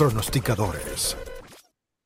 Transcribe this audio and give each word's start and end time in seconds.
pronosticadores. 0.00 1.14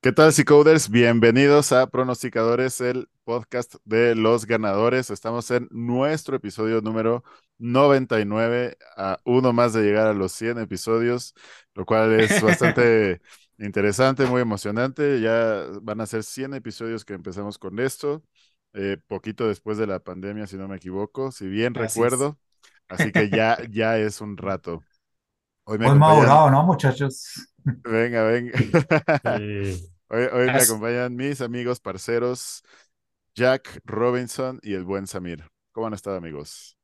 ¿Qué 0.02 0.10
tal, 0.10 0.32
Coders? 0.44 0.90
Bienvenidos 0.90 1.70
a 1.70 1.86
Pronosticadores, 1.86 2.80
el 2.80 3.08
podcast 3.22 3.76
de 3.84 4.16
los 4.16 4.46
ganadores. 4.46 5.10
Estamos 5.10 5.48
en 5.52 5.68
nuestro 5.70 6.34
episodio 6.34 6.80
número 6.80 7.22
99, 7.58 8.76
a 8.96 9.20
uno 9.24 9.52
más 9.52 9.74
de 9.74 9.82
llegar 9.84 10.08
a 10.08 10.12
los 10.12 10.32
100 10.32 10.58
episodios, 10.58 11.34
lo 11.74 11.86
cual 11.86 12.18
es 12.18 12.42
bastante 12.42 13.20
interesante, 13.60 14.26
muy 14.26 14.42
emocionante. 14.42 15.20
Ya 15.20 15.64
van 15.80 16.00
a 16.00 16.06
ser 16.06 16.24
100 16.24 16.54
episodios 16.54 17.04
que 17.04 17.14
empezamos 17.14 17.58
con 17.58 17.78
esto, 17.78 18.24
eh, 18.72 18.96
poquito 19.06 19.46
después 19.46 19.78
de 19.78 19.86
la 19.86 20.00
pandemia, 20.00 20.48
si 20.48 20.56
no 20.56 20.66
me 20.66 20.78
equivoco, 20.78 21.30
si 21.30 21.46
bien 21.46 21.74
recuerdo. 21.74 22.40
Así 22.88 23.12
que 23.12 23.30
ya, 23.30 23.56
ya 23.70 23.98
es 23.98 24.20
un 24.20 24.36
rato. 24.36 24.82
Hoy 25.66 25.78
me 25.78 25.94
madurado, 25.94 26.50
¿no, 26.50 26.62
muchachos? 26.64 27.48
Venga, 27.64 28.24
venga. 28.24 28.58
Hoy, 30.10 30.46
me 30.46 30.52
acompañan 30.52 31.16
mis 31.16 31.40
amigos 31.40 31.80
parceros 31.80 32.62
Jack 33.34 33.80
Robinson 33.84 34.60
y 34.62 34.74
el 34.74 34.84
buen 34.84 35.06
Samir. 35.06 35.44
¿Cómo 35.72 35.86
han 35.86 35.94
estado, 35.94 36.18
amigos? 36.18 36.76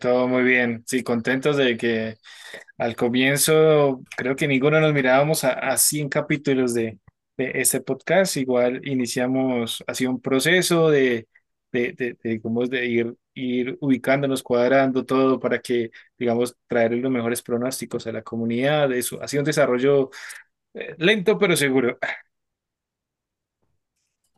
Todo 0.00 0.26
muy 0.26 0.42
bien. 0.42 0.82
Sí, 0.86 1.02
contentos 1.02 1.58
de 1.58 1.76
que 1.76 2.16
al 2.78 2.96
comienzo 2.96 4.00
creo 4.16 4.34
que 4.34 4.48
ninguno 4.48 4.80
nos 4.80 4.94
mirábamos 4.94 5.44
a, 5.44 5.52
a 5.52 5.76
100 5.76 6.08
capítulos 6.08 6.72
de, 6.72 6.98
de 7.36 7.52
este 7.56 7.82
podcast. 7.82 8.38
Igual 8.38 8.80
iniciamos, 8.88 9.84
sido 9.92 10.10
un 10.12 10.20
proceso 10.22 10.88
de, 10.88 11.28
de, 11.72 11.92
de, 11.92 12.16
de, 12.22 12.68
de 12.68 12.86
ir 12.86 13.16
ir 13.36 13.76
ubicándonos, 13.80 14.42
cuadrando 14.42 15.04
todo 15.04 15.38
para 15.38 15.60
que, 15.60 15.90
digamos, 16.18 16.56
traer 16.66 16.92
los 16.92 17.12
mejores 17.12 17.42
pronósticos 17.42 18.06
a 18.06 18.12
la 18.12 18.22
comunidad. 18.22 18.90
Eso 18.92 19.22
ha 19.22 19.28
sido 19.28 19.42
un 19.42 19.46
desarrollo 19.46 20.10
eh, 20.74 20.94
lento 20.98 21.38
pero 21.38 21.54
seguro. 21.54 21.98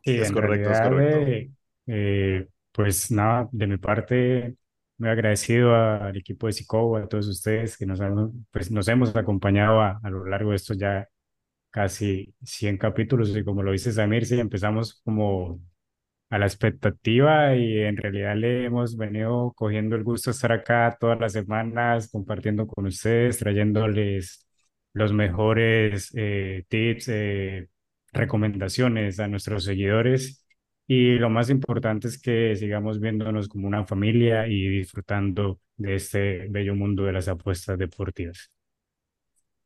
Sí, 0.03 0.11
es 0.17 0.31
correcto, 0.31 0.71
es 0.71 0.81
correcto. 0.81 1.53
Eh, 1.87 2.47
pues 2.71 3.09
nada, 3.09 3.49
de 3.51 3.67
mi 3.67 3.77
parte, 3.77 4.55
muy 4.97 5.09
agradecido 5.09 5.73
al 5.75 6.15
equipo 6.15 6.47
de 6.47 6.53
Sicobo, 6.53 6.97
a 6.97 7.07
todos 7.07 7.27
ustedes 7.27 7.77
que 7.77 7.85
nos, 7.85 7.99
han, 8.01 8.45
pues, 8.51 8.69
nos 8.69 8.87
hemos 8.89 9.15
acompañado 9.15 9.81
a, 9.81 9.99
a, 10.03 10.09
lo 10.09 10.25
largo 10.25 10.51
de 10.51 10.57
estos 10.57 10.77
ya 10.77 11.07
casi 11.71 12.33
100 12.43 12.77
capítulos 12.77 13.35
y 13.35 13.43
como 13.43 13.63
lo 13.63 13.71
dice 13.71 13.91
Samir, 13.91 14.25
sí, 14.25 14.39
empezamos 14.39 15.01
como 15.03 15.61
a 16.29 16.37
la 16.37 16.45
expectativa 16.45 17.55
y 17.55 17.79
en 17.79 17.97
realidad 17.97 18.35
le 18.35 18.65
hemos 18.65 18.97
venido 18.97 19.53
cogiendo 19.55 19.95
el 19.95 20.03
gusto 20.03 20.29
de 20.29 20.33
estar 20.35 20.51
acá 20.51 20.95
todas 20.99 21.19
las 21.19 21.33
semanas 21.33 22.09
compartiendo 22.11 22.67
con 22.67 22.85
ustedes, 22.85 23.39
trayéndoles 23.39 24.47
los 24.93 25.13
mejores 25.13 26.11
eh, 26.15 26.65
tips, 26.67 27.07
eh, 27.09 27.69
recomendaciones 28.13 29.19
a 29.19 29.27
nuestros 29.27 29.63
seguidores 29.63 30.45
y 30.87 31.19
lo 31.19 31.29
más 31.29 31.49
importante 31.51 32.07
es 32.07 32.19
que 32.19 32.55
sigamos 32.55 32.99
viéndonos 32.99 33.47
como 33.47 33.67
una 33.67 33.85
familia 33.85 34.47
y 34.47 34.67
disfrutando 34.67 35.59
de 35.77 35.95
este 35.95 36.47
bello 36.49 36.75
mundo 36.75 37.03
de 37.03 37.13
las 37.13 37.27
apuestas 37.27 37.77
deportivas. 37.77 38.51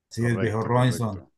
Sí, 0.10 0.26
el 0.26 0.38
viejo 0.38 0.62
Robinson. 0.64 1.33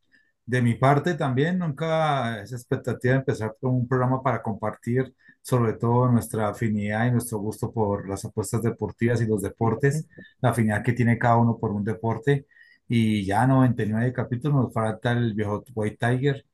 De 0.46 0.62
mi 0.62 0.76
parte 0.76 1.16
también, 1.16 1.58
nunca 1.60 2.42
esa 2.42 2.56
expectativa 2.56 3.14
de 3.16 3.20
empezar 3.20 3.56
con 3.60 3.74
un 3.74 3.88
programa 3.88 4.22
para 4.22 4.42
compartir 4.44 5.14
sobre 5.42 5.74
todo 5.74 6.10
nuestra 6.12 6.50
afinidad 6.50 7.06
y 7.06 7.12
nuestro 7.12 7.38
gusto 7.38 7.72
por 7.72 8.10
las 8.10 8.26
apuestas 8.26 8.64
deportivas 8.64 9.22
y 9.22 9.28
los 9.28 9.44
deportes, 9.44 10.08
la 10.42 10.50
afinidad 10.50 10.84
que 10.84 10.94
tiene 10.94 11.20
cada 11.20 11.38
uno 11.38 11.58
por 11.60 11.72
un 11.72 11.84
deporte. 11.84 12.48
Y 12.88 13.26
ya 13.26 13.46
99 13.46 14.12
capítulos, 14.14 14.56
nos 14.56 14.74
falta 14.74 15.12
el 15.12 15.34
viejo 15.36 15.64
White 15.76 15.98
Tiger 16.00 16.46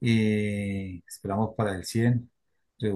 y 0.00 1.04
esperamos 1.06 1.54
para 1.56 1.76
el 1.76 1.84
100 1.84 2.28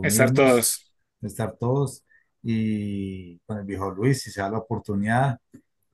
estar 0.02 0.32
todos. 0.32 0.92
Estar 1.22 1.56
todos 1.56 2.04
y 2.42 3.38
con 3.46 3.58
el 3.58 3.64
viejo 3.64 3.90
Luis, 3.90 4.22
si 4.22 4.30
se 4.30 4.40
da 4.40 4.50
la 4.50 4.58
oportunidad. 4.58 5.38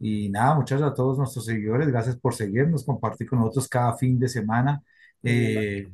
Y 0.04 0.28
nada, 0.30 0.56
muchas 0.56 0.80
gracias 0.80 0.94
a 0.94 0.96
todos 0.96 1.16
nuestros 1.16 1.44
seguidores, 1.44 1.86
gracias 1.86 2.16
por 2.16 2.34
seguirnos, 2.34 2.84
compartir 2.84 3.28
con 3.28 3.38
nosotros 3.38 3.68
cada 3.68 3.96
fin 3.96 4.18
de 4.18 4.28
semana 4.28 4.82
eh, 5.22 5.88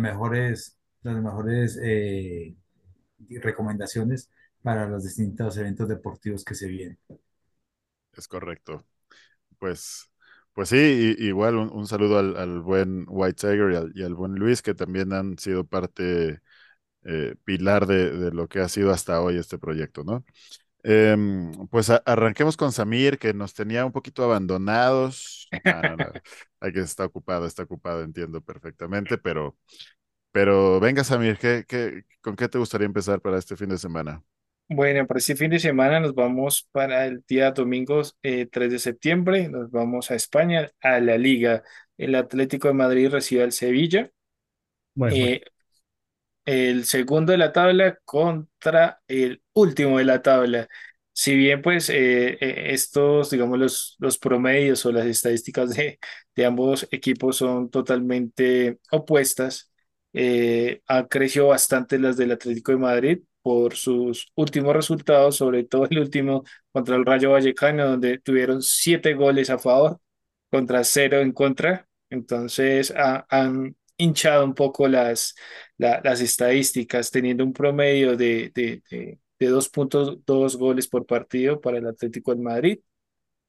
mejores, 0.00 0.76
los 1.04 1.22
mejores 1.22 1.78
eh, 1.80 2.56
recomendaciones 3.40 4.28
para 4.62 4.88
los 4.88 5.04
distintos 5.04 5.56
eventos 5.58 5.88
deportivos 5.88 6.44
que 6.44 6.56
se 6.56 6.66
vienen. 6.66 6.98
Es 8.12 8.26
correcto. 8.26 8.84
Pues, 9.60 10.10
pues 10.54 10.70
sí, 10.70 11.14
igual 11.20 11.54
un, 11.54 11.86
saludo 11.86 12.18
al, 12.18 12.60
buen 12.62 13.04
White 13.06 13.46
Tiger 13.48 13.92
y 13.94 14.02
al, 14.02 14.14
buen 14.14 14.34
Luis, 14.34 14.60
que 14.60 14.74
también 14.74 15.12
han 15.12 15.38
sido 15.38 15.64
parte 15.64 16.40
eh, 17.04 17.36
pilar 17.44 17.86
de, 17.86 18.32
lo 18.32 18.48
que 18.48 18.58
ha 18.58 18.68
sido 18.68 18.90
hasta 18.90 19.20
hoy 19.20 19.38
este 19.38 19.56
proyecto, 19.56 20.02
¿no? 20.02 20.24
Em, 20.84 21.52
pues 21.68 21.90
arranquemos 21.90 22.56
con 22.56 22.72
Samir, 22.72 23.18
que 23.18 23.32
nos 23.32 23.54
tenía 23.54 23.84
un 23.86 23.92
poquito 23.92 24.24
abandonados. 24.24 25.48
Hay 26.60 26.72
que 26.72 26.80
estar 26.80 27.06
ocupado, 27.06 27.46
está 27.46 27.62
ocupado, 27.62 28.02
entiendo 28.02 28.40
perfectamente, 28.40 29.18
pero, 29.18 29.56
pero 30.32 30.80
venga, 30.80 31.04
Samir, 31.04 31.38
¿qué, 31.38 31.64
qué, 31.68 32.04
con 32.20 32.34
qué 32.34 32.48
te 32.48 32.58
gustaría 32.58 32.86
empezar 32.86 33.20
para 33.20 33.38
este 33.38 33.56
fin 33.56 33.68
de 33.68 33.78
semana? 33.78 34.22
Bueno, 34.68 35.06
para 35.06 35.18
este 35.18 35.36
fin 35.36 35.50
de 35.50 35.58
semana 35.58 36.00
nos 36.00 36.14
vamos 36.14 36.68
para 36.72 37.04
el 37.06 37.22
día 37.28 37.50
domingo 37.50 38.02
3 38.02 38.14
eh, 38.22 38.48
de 38.52 38.78
septiembre, 38.78 39.48
nos 39.48 39.70
vamos 39.70 40.10
a 40.10 40.14
España, 40.14 40.70
a 40.80 40.98
la 41.00 41.18
Liga. 41.18 41.62
El 41.98 42.14
Atlético 42.14 42.68
de 42.68 42.74
Madrid 42.74 43.10
recibe 43.10 43.42
al 43.42 43.52
Sevilla. 43.52 44.10
Bueno, 44.94 45.16
eh, 45.16 45.42
el 46.44 46.84
segundo 46.86 47.32
de 47.32 47.38
la 47.38 47.52
tabla 47.52 47.98
contra 48.04 49.00
el 49.06 49.41
último 49.54 49.98
de 49.98 50.04
la 50.04 50.22
tabla. 50.22 50.68
Si 51.14 51.36
bien 51.36 51.60
pues 51.62 51.90
eh, 51.90 52.38
eh, 52.40 52.72
estos, 52.72 53.30
digamos, 53.30 53.58
los, 53.58 53.96
los 53.98 54.18
promedios 54.18 54.84
o 54.86 54.92
las 54.92 55.06
estadísticas 55.06 55.70
de, 55.74 55.98
de 56.34 56.46
ambos 56.46 56.88
equipos 56.90 57.36
son 57.36 57.70
totalmente 57.70 58.78
opuestas, 58.90 59.70
eh, 60.14 60.80
han 60.86 61.06
crecido 61.08 61.48
bastante 61.48 61.98
las 61.98 62.16
del 62.16 62.32
Atlético 62.32 62.72
de 62.72 62.78
Madrid 62.78 63.18
por 63.42 63.74
sus 63.74 64.30
últimos 64.36 64.74
resultados, 64.74 65.36
sobre 65.36 65.64
todo 65.64 65.86
el 65.90 65.98
último 65.98 66.44
contra 66.70 66.96
el 66.96 67.04
Rayo 67.04 67.32
Vallecano, 67.32 67.88
donde 67.90 68.18
tuvieron 68.18 68.62
siete 68.62 69.14
goles 69.14 69.50
a 69.50 69.58
favor 69.58 69.98
contra 70.50 70.84
cero 70.84 71.20
en 71.20 71.32
contra. 71.32 71.86
Entonces 72.10 72.92
han 72.96 73.76
hinchado 73.96 74.44
un 74.44 74.54
poco 74.54 74.88
las, 74.88 75.34
las 75.78 76.20
estadísticas, 76.20 77.10
teniendo 77.10 77.44
un 77.44 77.52
promedio 77.52 78.16
de, 78.16 78.50
de, 78.54 78.82
de, 78.90 79.18
de 79.42 79.50
2.2 79.50 80.56
goles 80.56 80.88
por 80.88 81.06
partido 81.06 81.60
para 81.60 81.78
el 81.78 81.86
Atlético 81.86 82.34
de 82.34 82.42
Madrid 82.42 82.78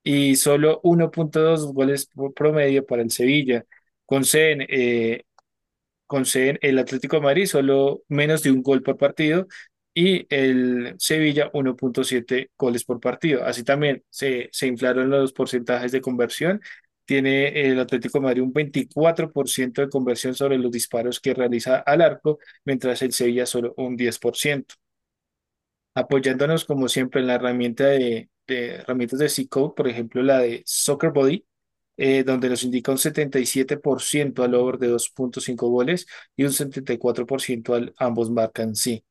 y 0.03 0.35
solo 0.35 0.81
1.2 0.83 1.73
goles 1.73 2.07
por 2.07 2.33
promedio 2.33 2.85
para 2.85 3.01
el 3.01 3.11
Sevilla. 3.11 3.65
Con 4.05 4.23
eh, 4.33 5.23
con 6.07 6.23
el 6.35 6.79
Atlético 6.79 7.15
de 7.17 7.21
Madrid 7.23 7.45
solo 7.47 8.03
menos 8.07 8.43
de 8.43 8.51
un 8.51 8.61
gol 8.61 8.83
por 8.83 8.97
partido 8.97 9.47
y 9.95 10.27
el 10.33 10.95
Sevilla 10.99 11.51
1.7 11.53 12.49
goles 12.57 12.83
por 12.83 12.99
partido. 12.99 13.45
Así 13.45 13.63
también 13.63 14.03
se, 14.09 14.49
se 14.51 14.67
inflaron 14.67 15.09
los 15.09 15.33
porcentajes 15.33 15.91
de 15.91 16.01
conversión 16.01 16.61
tiene 17.05 17.69
el 17.69 17.79
Atlético 17.79 18.19
de 18.19 18.23
Madrid 18.25 18.43
un 18.43 18.53
24% 18.53 19.81
de 19.81 19.89
conversión 19.89 20.35
sobre 20.35 20.57
los 20.57 20.71
disparos 20.71 21.19
que 21.19 21.33
realiza 21.33 21.77
al 21.77 22.01
arco, 22.01 22.39
mientras 22.65 23.01
el 23.01 23.13
Sevilla 23.13 23.45
solo 23.45 23.73
un 23.77 23.97
10%. 23.97 24.75
Apoyándonos 25.95 26.65
como 26.65 26.89
siempre 26.89 27.21
en 27.21 27.27
la 27.27 27.35
herramienta 27.35 27.85
de, 27.85 28.29
herramientas 28.47 29.19
de 29.19 29.29
C-Code, 29.29 29.73
por 29.75 29.87
ejemplo 29.87 30.23
la 30.23 30.39
de 30.39 30.63
Soccer 30.65 31.11
Body, 31.11 31.45
eh, 31.97 32.23
donde 32.23 32.49
nos 32.49 32.63
indica 32.63 32.91
un 32.91 32.97
77% 32.97 34.43
al 34.43 34.55
over 34.55 34.77
de 34.79 34.89
2.5 34.89 35.69
goles 35.69 36.07
y 36.35 36.43
un 36.43 36.51
74% 36.51 37.73
al 37.75 37.93
ambos 37.97 38.31
marcan 38.31 38.75
sí. 38.75 39.03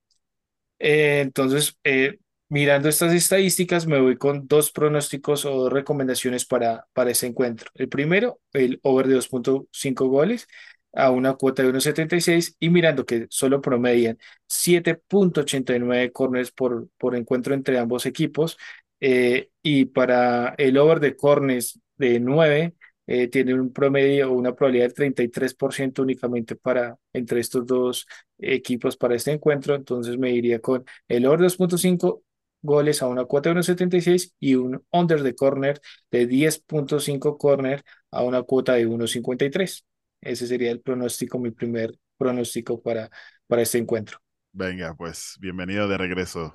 Eh, 0.79 1.20
entonces, 1.20 1.79
eh, 1.84 2.19
Mirando 2.52 2.90
estas 2.90 3.14
estadísticas, 3.14 3.87
me 3.87 3.99
voy 3.99 4.19
con 4.19 4.46
dos 4.46 4.73
pronósticos 4.73 5.46
o 5.46 5.52
dos 5.52 5.73
recomendaciones 5.73 6.44
para, 6.44 6.87
para 6.93 7.11
ese 7.11 7.26
encuentro. 7.26 7.70
El 7.73 7.88
primero, 7.88 8.43
el 8.52 8.78
over 8.82 9.06
de 9.08 9.17
2.5 9.17 10.06
goles 10.08 10.49
a 10.93 11.11
una 11.11 11.35
cuota 11.35 11.62
de 11.62 11.71
1.76 11.71 12.56
y 12.59 12.71
mirando 12.71 13.06
que 13.06 13.27
solo 13.31 13.61
promedian 13.61 14.19
7.89 14.47 16.12
corners 16.12 16.50
por, 16.53 16.89
por 16.99 17.17
encuentro 17.17 17.55
entre 17.55 17.79
ambos 17.79 18.06
equipos 18.06 18.59
eh, 19.00 19.50
y 19.62 19.87
para 19.87 20.55
el 20.59 20.77
over 20.79 21.00
de 21.00 21.17
corners 21.17 21.81
de 21.97 22.21
9 22.21 22.75
eh, 23.06 23.29
tiene 23.29 23.55
un 23.55 23.73
promedio 23.73 24.31
o 24.31 24.35
una 24.35 24.55
probabilidad 24.55 24.94
del 24.94 25.15
33% 25.15 26.03
únicamente 26.03 26.56
para 26.56 26.97
entre 27.12 27.41
estos 27.41 27.67
dos 27.67 28.06
equipos 28.38 28.97
para 28.97 29.15
este 29.17 29.33
encuentro, 29.33 29.75
entonces 29.75 30.19
me 30.19 30.31
iría 30.31 30.61
con 30.61 30.85
el 31.09 31.27
over 31.27 31.41
2.5 31.41 32.23
goles 32.62 33.03
a 33.03 33.09
una 33.09 33.25
cuota 33.25 33.50
de 33.50 33.56
1.76 33.56 34.35
y 34.38 34.55
un 34.55 34.85
under 34.91 35.23
de 35.23 35.35
corner 35.35 35.81
de 36.11 36.29
10.5 36.29 37.37
corner 37.38 37.83
a 38.11 38.23
una 38.23 38.43
cuota 38.43 38.75
de 38.75 38.87
1.53. 38.87 39.85
Ese 40.23 40.47
sería 40.49 40.73
el 40.73 40.83
pronóstico, 40.83 41.39
mi 41.41 41.53
primer 41.53 41.93
pronóstico 42.19 42.83
para, 42.83 43.11
para 43.49 43.63
este 43.63 43.79
encuentro. 43.79 44.19
Venga, 44.53 44.95
pues 44.95 45.37
bienvenido 45.41 45.89
de 45.89 45.97
regreso, 45.99 46.53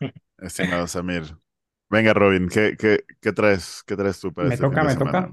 estimado 0.38 0.86
Samir. 0.88 1.24
Venga, 1.90 2.14
Robin, 2.14 2.48
¿qué, 2.48 2.76
qué, 2.78 3.04
qué 3.20 3.32
traes, 3.32 3.82
qué 3.86 3.96
traes 3.96 4.20
tú 4.20 4.32
para 4.34 4.48
Me 4.48 4.50
este 4.50 4.66
toca, 4.66 4.68
fin 4.68 4.82
de 4.82 4.88
me 4.88 4.96
toca. 4.96 5.30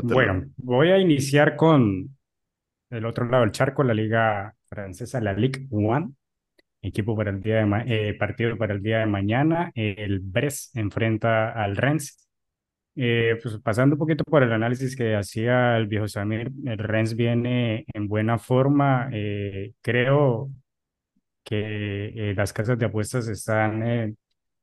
Bueno, 0.00 0.44
voy 0.56 0.90
a 0.90 0.98
iniciar 0.98 1.56
con 1.56 2.16
el 2.90 3.06
otro 3.06 3.26
lado 3.26 3.42
del 3.44 3.52
charco, 3.52 3.84
la 3.84 3.94
liga 3.94 4.56
francesa, 4.66 5.20
la 5.20 5.32
Ligue 5.34 5.66
1. 5.70 6.14
Equipo 6.82 7.16
para 7.16 7.30
el 7.30 7.42
día 7.42 7.56
de 7.58 7.66
ma- 7.66 7.84
eh, 7.86 8.14
partido 8.18 8.58
para 8.58 8.74
el 8.74 8.82
día 8.82 9.00
de 9.00 9.06
mañana. 9.06 9.72
El 9.74 10.20
Brest 10.20 10.76
enfrenta 10.76 11.52
al 11.52 11.76
Rennes. 11.76 12.28
Eh, 12.96 13.38
pues 13.42 13.58
pasando 13.58 13.94
un 13.96 13.98
poquito 13.98 14.22
por 14.24 14.42
el 14.44 14.52
análisis 14.52 14.94
que 14.96 15.16
hacía 15.16 15.76
el 15.76 15.86
viejo 15.88 16.06
Samir, 16.08 16.52
el 16.64 16.78
Rennes 16.78 17.16
viene 17.16 17.84
en 17.92 18.08
buena 18.08 18.38
forma. 18.38 19.08
Eh, 19.12 19.74
creo 19.82 20.50
que 21.44 22.30
eh, 22.30 22.34
las 22.34 22.52
casas 22.52 22.78
de 22.78 22.86
apuestas 22.86 23.28
están 23.28 23.82
eh, 23.86 24.14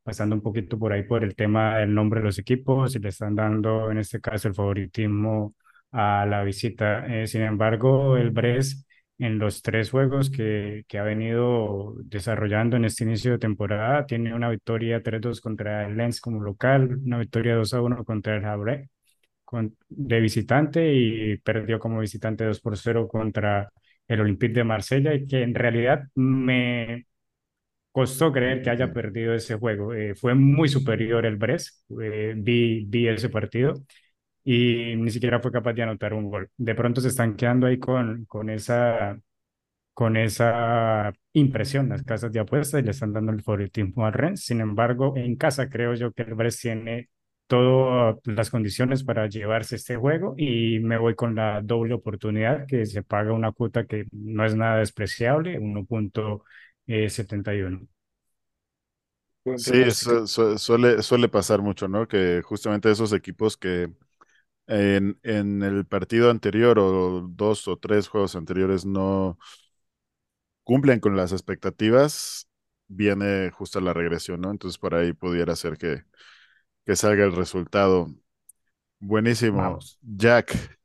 pasando 0.04 0.36
un 0.36 0.42
poquito 0.42 0.78
por 0.80 0.94
ahí 0.94 1.04
por 1.04 1.24
el 1.24 1.36
tema 1.36 1.78
del 1.80 1.94
nombre 1.94 2.19
de 2.22 2.25
los 2.28 2.39
equipos 2.39 2.95
y 2.95 3.00
le 3.00 3.10
están 3.10 3.36
dando 3.36 3.92
en 3.92 4.00
este 4.00 4.19
caso 4.22 4.48
el 4.48 4.56
favoritismo 4.56 5.56
a 5.92 6.25
la 6.25 6.44
visita. 6.44 7.06
Eh, 7.07 7.28
sin 7.28 7.42
embargo, 7.44 8.18
el 8.18 8.31
Brest 8.31 8.88
en 9.21 9.38
los 9.39 9.62
tres 9.62 9.91
juegos 9.91 10.29
que, 10.31 10.83
que 10.88 10.97
ha 11.00 11.03
venido 11.03 11.94
desarrollando 12.03 12.75
en 12.77 12.85
este 12.85 13.03
inicio 13.03 13.31
de 13.31 13.38
temporada 13.39 14.06
tiene 14.07 14.33
una 14.33 14.50
victoria 14.50 15.03
3-2 15.03 15.41
contra 15.41 15.85
el 15.88 15.95
Lens 15.97 16.19
como 16.21 16.41
local, 16.41 17.00
una 17.06 17.19
victoria 17.19 17.56
2-1 17.56 18.03
contra 18.03 18.35
el 18.35 18.45
Havre 18.45 18.89
con, 19.45 19.77
de 19.89 20.19
visitante 20.21 20.94
y 20.94 21.38
perdió 21.38 21.79
como 21.79 22.00
visitante 22.00 22.45
2 22.45 22.62
por 22.62 22.77
0 22.77 23.07
contra 23.07 23.71
el 24.07 24.21
Olympique 24.21 24.53
de 24.53 24.63
Marsella 24.63 25.13
y 25.13 25.27
que 25.27 25.44
en 25.44 25.56
realidad 25.56 26.03
me 26.15 27.07
costó 27.91 28.31
creer 28.31 28.62
que 28.62 28.69
haya 28.69 28.94
perdido 28.94 29.33
ese 29.33 29.56
juego. 29.56 29.94
Eh, 29.94 30.15
fue 30.15 30.35
muy 30.35 30.69
superior 30.69 31.25
el 31.25 31.38
Brest, 31.38 31.83
eh, 32.01 32.33
vi, 32.38 32.85
vi 32.85 33.07
ese 33.07 33.29
partido 33.29 33.73
y 34.44 34.96
ni 34.98 35.10
siquiera 35.12 35.40
fue 35.40 35.52
capaz 35.52 35.74
de 35.74 35.84
anotar 35.84 36.14
un 36.14 36.30
gol. 36.30 36.50
De 36.58 36.76
pronto 36.76 37.02
se 37.02 37.08
están 37.10 37.36
quedando 37.36 37.68
ahí 37.68 37.80
con, 37.80 38.26
con 38.26 38.50
esa 38.50 39.20
con 39.94 40.16
esa 40.18 41.14
impresión 41.34 41.90
las 41.90 42.04
casas 42.04 42.32
de 42.32 42.40
apuestas 42.40 42.82
y 42.82 42.86
le 42.86 42.92
están 42.92 43.14
dando 43.14 43.32
el 43.32 43.44
favoritismo 43.44 44.06
al 44.06 44.14
Rennes. 44.14 44.46
Sin 44.46 44.62
embargo, 44.62 45.14
en 45.18 45.36
casa 45.36 45.70
creo 45.70 45.94
yo 45.96 46.12
que 46.14 46.24
el 46.24 46.34
Brest 46.36 46.62
tiene 46.62 47.10
todas 47.48 48.16
las 48.26 48.50
condiciones 48.50 49.04
para 49.04 49.28
llevarse 49.28 49.76
este 49.76 49.98
juego 49.98 50.34
y 50.38 50.80
me 50.80 50.98
voy 50.98 51.16
con 51.16 51.36
la 51.36 51.62
doble 51.62 51.94
oportunidad 51.94 52.66
que 52.68 52.86
se 52.86 53.04
paga 53.04 53.34
una 53.34 53.52
cuota 53.52 53.86
que 53.86 54.06
no 54.12 54.46
es 54.46 54.56
nada 54.56 54.78
despreciable, 54.80 55.60
1.71. 55.60 57.88
Buen 59.44 59.58
Sí, 59.58 59.92
su- 59.92 60.28
su- 60.28 60.58
suele, 60.58 61.02
suele 61.04 61.30
pasar 61.30 61.62
mucho, 61.62 61.88
¿no? 61.88 62.08
Que 62.08 62.42
justamente 62.42 62.90
esos 62.90 63.14
equipos 63.14 63.58
que 63.58 63.92
en, 64.71 65.19
en 65.23 65.63
el 65.63 65.85
partido 65.85 66.31
anterior 66.31 66.79
o 66.79 67.21
dos 67.29 67.68
o 67.68 67.77
tres 67.77 68.07
juegos 68.09 68.35
anteriores 68.38 68.85
no 68.85 69.38
cumplen 70.63 71.00
con 71.00 71.15
las 71.18 71.31
expectativas, 71.31 72.47
viene 72.88 73.51
justo 73.51 73.79
la 73.81 73.94
regresión, 73.94 74.41
¿no? 74.41 74.51
Entonces 74.51 74.77
por 74.77 74.95
ahí 74.95 75.13
pudiera 75.13 75.56
ser 75.56 75.77
que, 75.77 76.03
que 76.85 76.95
salga 76.95 77.25
el 77.25 77.35
resultado. 77.35 78.07
Buenísimo. 79.00 79.79
Vamos. 79.79 80.00
Jack, 80.01 80.79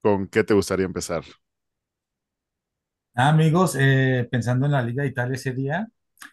¿con 0.00 0.28
qué 0.28 0.44
te 0.44 0.54
gustaría 0.54 0.86
empezar? 0.86 1.24
Ah, 3.14 3.28
Amigos, 3.28 3.76
eh, 3.78 4.26
pensando 4.30 4.64
en 4.66 4.72
la 4.72 4.82
Liga 4.82 5.02
de 5.02 5.08
Italia 5.10 5.34
ese 5.34 5.52
día, 5.52 5.86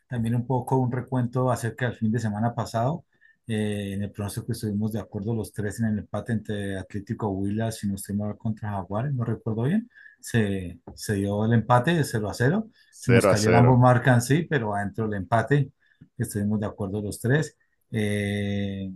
también 0.08 0.36
un 0.36 0.48
poco 0.48 0.78
un 0.78 0.92
recuento 0.92 1.52
acerca 1.52 1.88
del 1.90 1.98
fin 1.98 2.12
de 2.12 2.20
semana 2.20 2.56
pasado. 2.56 3.06
Eh, 3.50 3.94
en 3.94 4.04
el 4.04 4.12
pronóstico 4.12 4.46
que 4.46 4.52
estuvimos 4.54 4.92
de 4.94 5.00
acuerdo 5.00 5.34
los 5.34 5.52
tres 5.52 5.80
en 5.80 5.88
el 5.88 6.00
empate 6.00 6.34
entre 6.34 6.78
Atlético 6.78 7.30
Huila, 7.30 7.72
si 7.72 7.88
no 7.88 7.96
estoy 7.96 8.16
mal, 8.16 8.38
contra 8.38 8.70
Jaguares, 8.72 9.14
no 9.14 9.24
recuerdo 9.26 9.64
bien. 9.64 9.90
Se, 10.20 10.80
se 10.96 11.16
dio 11.16 11.46
el 11.46 11.54
empate 11.54 11.96
de 11.96 12.04
0 12.04 12.30
a 12.30 12.34
0. 12.36 12.70
Se 12.92 13.12
nos 13.12 13.26
0 13.26 13.30
a 13.30 13.32
cayó 13.32 13.50
ambos 13.58 13.78
0. 13.78 13.78
marcan, 13.80 14.22
sí, 14.22 14.44
pero 14.50 14.76
adentro 14.76 15.08
del 15.08 15.16
empate 15.22 15.72
estuvimos 16.18 16.60
de 16.60 16.68
acuerdo 16.68 17.02
los 17.02 17.20
tres. 17.20 17.58
Eh, 17.92 18.92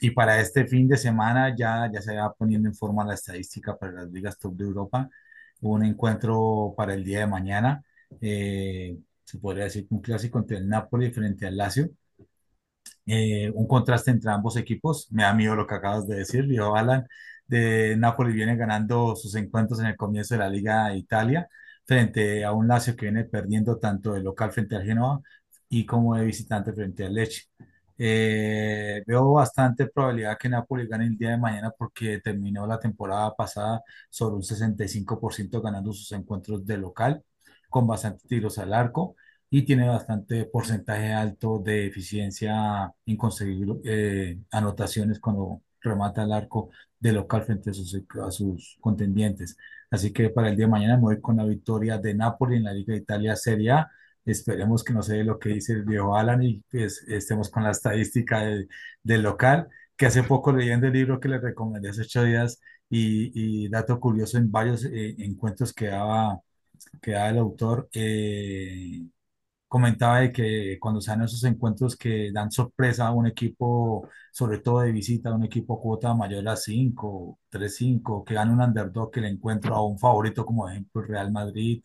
y 0.00 0.10
para 0.10 0.40
este 0.40 0.66
fin 0.66 0.88
de 0.88 0.96
semana 0.96 1.54
ya, 1.56 1.90
ya 1.92 2.02
se 2.02 2.16
va 2.16 2.32
poniendo 2.34 2.68
en 2.68 2.74
forma 2.74 3.04
la 3.04 3.14
estadística 3.14 3.76
para 3.78 3.92
las 3.92 4.10
ligas 4.10 4.38
top 4.38 4.56
de 4.56 4.64
Europa. 4.64 5.08
Hubo 5.60 5.74
un 5.74 5.84
encuentro 5.84 6.74
para 6.76 6.94
el 6.94 7.04
día 7.04 7.20
de 7.20 7.26
mañana. 7.28 7.84
eh, 8.20 8.98
se 9.24 9.38
podría 9.38 9.64
decir 9.64 9.88
que 9.88 9.94
un 9.94 10.00
clásico 10.02 10.38
entre 10.38 10.58
el 10.58 10.68
Napoli 10.68 11.10
frente 11.10 11.46
al 11.46 11.56
Lazio. 11.56 11.90
Eh, 13.06 13.50
un 13.54 13.66
contraste 13.68 14.10
entre 14.10 14.30
ambos 14.30 14.56
equipos. 14.56 15.08
Me 15.12 15.22
da 15.22 15.32
miedo 15.34 15.54
lo 15.56 15.66
que 15.66 15.74
acabas 15.76 16.06
de 16.08 16.16
decir, 16.16 16.46
viejo 16.46 16.76
Alan. 16.76 17.06
De 17.46 17.96
Napoli 17.96 18.32
viene 18.32 18.56
ganando 18.56 19.14
sus 19.16 19.34
encuentros 19.36 19.78
en 19.80 19.86
el 19.86 19.96
comienzo 19.96 20.34
de 20.34 20.40
la 20.40 20.48
Liga 20.48 20.88
de 20.88 20.96
Italia 20.98 21.48
frente 21.84 22.44
a 22.44 22.52
un 22.52 22.66
Lazio 22.66 22.96
que 22.96 23.06
viene 23.06 23.24
perdiendo 23.24 23.78
tanto 23.78 24.12
de 24.12 24.20
local 24.22 24.50
frente 24.52 24.74
al 24.76 24.84
Genoa 24.84 25.20
y 25.68 25.86
como 25.86 26.16
de 26.16 26.24
visitante 26.24 26.72
frente 26.72 27.04
al 27.04 27.14
Lecce. 27.14 27.42
Eh, 27.98 29.02
veo 29.06 29.32
bastante 29.32 29.86
probabilidad 29.86 30.36
que 30.38 30.48
Napoli 30.50 30.86
gane 30.86 31.06
el 31.06 31.16
día 31.16 31.30
de 31.30 31.38
mañana 31.38 31.70
porque 31.76 32.20
terminó 32.22 32.66
la 32.66 32.78
temporada 32.78 33.34
pasada 33.34 33.82
sobre 34.10 34.34
un 34.36 34.42
65% 34.42 35.62
ganando 35.62 35.92
sus 35.92 36.12
encuentros 36.12 36.66
de 36.66 36.76
local, 36.76 37.22
con 37.70 37.86
bastantes 37.86 38.26
tiros 38.28 38.58
al 38.58 38.74
arco 38.74 39.16
y 39.50 39.62
tiene 39.64 39.88
bastante 39.88 40.44
porcentaje 40.46 41.12
alto 41.12 41.58
de 41.60 41.86
eficiencia 41.86 42.92
en 43.06 43.16
conseguir 43.16 43.68
eh, 43.84 44.38
anotaciones 44.50 45.20
cuando 45.20 45.62
remata 45.80 46.24
el 46.24 46.32
arco 46.32 46.70
de 46.98 47.12
local 47.12 47.44
frente 47.44 47.70
a 47.70 47.72
sus, 47.74 47.94
a 48.24 48.30
sus 48.30 48.76
contendientes. 48.80 49.56
Así 49.90 50.12
que 50.12 50.30
para 50.30 50.48
el 50.48 50.56
día 50.56 50.66
de 50.66 50.72
mañana 50.72 50.96
me 50.96 51.02
voy 51.02 51.20
con 51.20 51.36
la 51.36 51.44
victoria 51.44 51.98
de 51.98 52.14
Napoli 52.14 52.56
en 52.56 52.64
la 52.64 52.72
Liga 52.74 52.92
de 52.94 53.00
Italia 53.00 53.36
Serie 53.36 53.70
A. 53.70 53.90
Esperemos 54.24 54.82
que 54.82 54.92
no 54.92 55.02
se 55.02 55.16
dé 55.16 55.24
lo 55.24 55.38
que 55.38 55.50
dice 55.50 55.72
el 55.74 55.84
viejo 55.84 56.16
Alan 56.16 56.42
y 56.42 56.62
pues 56.70 57.04
estemos 57.08 57.48
con 57.50 57.62
la 57.62 57.70
estadística 57.70 58.40
de- 58.40 58.66
del 59.02 59.22
local, 59.22 59.68
que 59.96 60.06
hace 60.06 60.22
poco 60.24 60.52
leyendo 60.52 60.86
el 60.88 60.92
libro 60.94 61.20
que 61.20 61.28
le 61.28 61.38
recomendé 61.38 61.90
hace 61.90 62.02
ocho 62.02 62.24
días 62.24 62.60
y, 62.90 63.64
y 63.64 63.68
dato 63.68 64.00
curioso 64.00 64.38
en 64.38 64.50
varios 64.50 64.84
eh, 64.84 65.14
encuentros 65.18 65.72
que 65.72 65.86
daba, 65.86 66.40
que 67.02 67.12
daba 67.12 67.30
el 67.30 67.38
autor, 67.38 67.88
eh, 67.92 69.02
comentaba 69.68 70.20
de 70.20 70.32
que 70.32 70.78
cuando 70.80 71.00
se 71.00 71.10
dan 71.10 71.22
esos 71.22 71.42
encuentros 71.44 71.96
que 71.96 72.30
dan 72.32 72.50
sorpresa 72.50 73.06
a 73.08 73.12
un 73.12 73.26
equipo, 73.26 74.08
sobre 74.32 74.58
todo 74.60 74.80
de 74.80 74.92
visita, 74.92 75.30
a 75.30 75.34
un 75.34 75.44
equipo 75.44 75.80
cuota 75.80 76.14
mayor 76.14 76.48
a 76.48 76.56
5, 76.56 77.38
3-5, 77.48 78.24
que 78.24 78.34
gana 78.34 78.52
un 78.52 78.60
underdog 78.62 79.10
que 79.10 79.20
le 79.20 79.28
encuentro 79.28 79.74
a 79.74 79.84
un 79.86 79.98
favorito 79.98 80.44
como 80.46 80.68
ejemplo 80.68 81.02
Real 81.02 81.32
Madrid, 81.32 81.82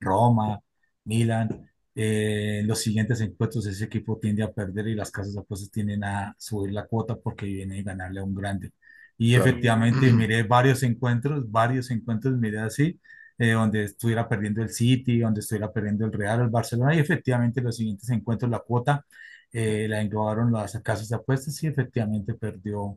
Roma, 0.00 0.60
Milan. 1.04 1.68
eh, 1.94 2.62
los 2.64 2.80
siguientes 2.80 3.20
encuentros 3.20 3.66
ese 3.66 3.84
equipo 3.86 4.18
tiende 4.18 4.42
a 4.44 4.52
perder 4.52 4.86
y 4.88 4.94
las 4.94 5.10
casas 5.10 5.34
de 5.34 5.40
apuestas 5.40 5.70
tienden 5.70 6.04
a 6.04 6.34
subir 6.38 6.72
la 6.72 6.86
cuota 6.86 7.16
porque 7.16 7.46
viene 7.46 7.80
a 7.80 7.82
ganarle 7.82 8.20
a 8.20 8.24
un 8.24 8.34
grande. 8.34 8.72
Y 9.16 9.34
Claro. 9.34 9.34
efectivamente 9.34 10.12
miré 10.12 10.44
varios 10.44 10.82
encuentros, 10.84 11.50
varios 11.50 11.90
encuentros 11.90 12.36
miré 12.38 12.60
así, 12.60 13.00
eh, 13.38 13.52
donde 13.52 13.84
estuviera 13.84 14.28
perdiendo 14.28 14.62
el 14.62 14.70
City, 14.70 15.20
donde 15.20 15.40
estuviera 15.40 15.72
perdiendo 15.72 16.06
el 16.06 16.12
Real, 16.12 16.40
el 16.42 16.48
Barcelona, 16.50 16.94
y 16.94 16.98
efectivamente 17.00 17.60
los 17.62 17.76
siguientes 17.76 18.08
encuentros 18.10 18.50
la 18.50 18.60
cuota 18.60 19.06
eh, 19.52 19.86
la 19.88 20.00
englobaron 20.02 20.52
las 20.52 20.78
casas 20.82 21.08
de 21.08 21.16
apuestas 21.16 21.62
y 21.62 21.66
efectivamente 21.68 22.34
perdió 22.34 22.96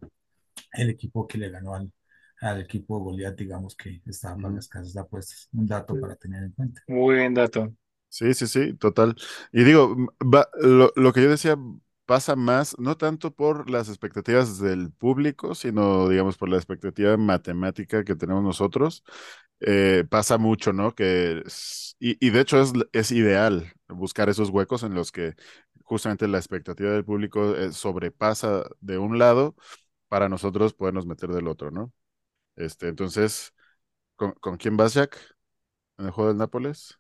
el 0.74 0.90
equipo 0.90 1.28
que 1.28 1.38
le 1.38 1.50
ganó 1.50 1.76
al, 1.76 1.92
al 2.42 2.62
equipo 2.62 2.98
de 2.98 3.04
Goliat, 3.06 3.36
digamos 3.38 3.76
que 3.76 4.02
estaba 4.06 4.40
para 4.40 4.54
Ujú. 4.54 4.56
las 4.56 4.68
casas 4.68 4.94
de 4.94 5.00
apuestas. 5.02 5.50
Un 5.54 5.68
dato 5.68 5.98
para 6.00 6.16
tener 6.16 6.44
en 6.44 6.52
cuenta. 6.52 6.82
Muy 6.88 7.16
buen 7.16 7.34
dato. 7.34 7.74
Sí, 8.10 8.34
sí, 8.34 8.48
sí, 8.48 8.74
total. 8.76 9.16
Y 9.54 9.64
digo, 9.64 9.96
va- 10.22 10.50
lo, 10.60 10.92
lo 10.96 11.14
que 11.14 11.22
yo 11.24 11.30
decía 11.30 11.58
pasa 12.06 12.36
más, 12.36 12.78
no 12.78 12.98
tanto 12.98 13.34
por 13.34 13.70
las 13.70 13.88
expectativas 13.88 14.60
del 14.60 14.92
público, 14.92 15.56
sino, 15.56 16.10
digamos, 16.10 16.38
por 16.38 16.50
la 16.50 16.58
expectativa 16.58 17.16
matemática 17.16 18.04
que 18.04 18.16
tenemos 18.16 18.44
nosotros. 18.44 19.04
Eh, 19.62 20.06
pasa 20.10 20.38
mucho, 20.40 20.74
¿no? 20.74 20.96
Que, 20.96 21.44
y, 22.00 22.18
y 22.26 22.32
de 22.32 22.42
hecho 22.42 22.62
es, 22.62 22.74
es 22.94 23.12
ideal 23.12 23.72
buscar 23.90 24.30
esos 24.30 24.50
huecos 24.50 24.84
en 24.84 24.96
los 24.96 25.12
que 25.12 25.36
justamente 25.84 26.28
la 26.28 26.38
expectativa 26.40 26.92
del 26.92 27.06
público 27.06 27.56
eh, 27.56 27.72
sobrepasa 27.72 28.64
de 28.80 28.98
un 28.98 29.20
lado 29.20 29.56
para 30.10 30.30
nosotros 30.30 30.74
podernos 30.74 31.06
meter 31.08 31.30
del 31.32 31.48
otro, 31.48 31.72
¿no? 31.72 31.94
Este, 32.58 32.88
entonces, 32.90 33.54
¿con, 34.18 34.34
con 34.34 34.58
quién 34.58 34.78
vas, 34.78 34.96
Jack? 34.96 35.18
¿En 36.00 36.06
el 36.08 36.12
juego 36.12 36.30
del 36.30 36.38
Nápoles? 36.40 37.00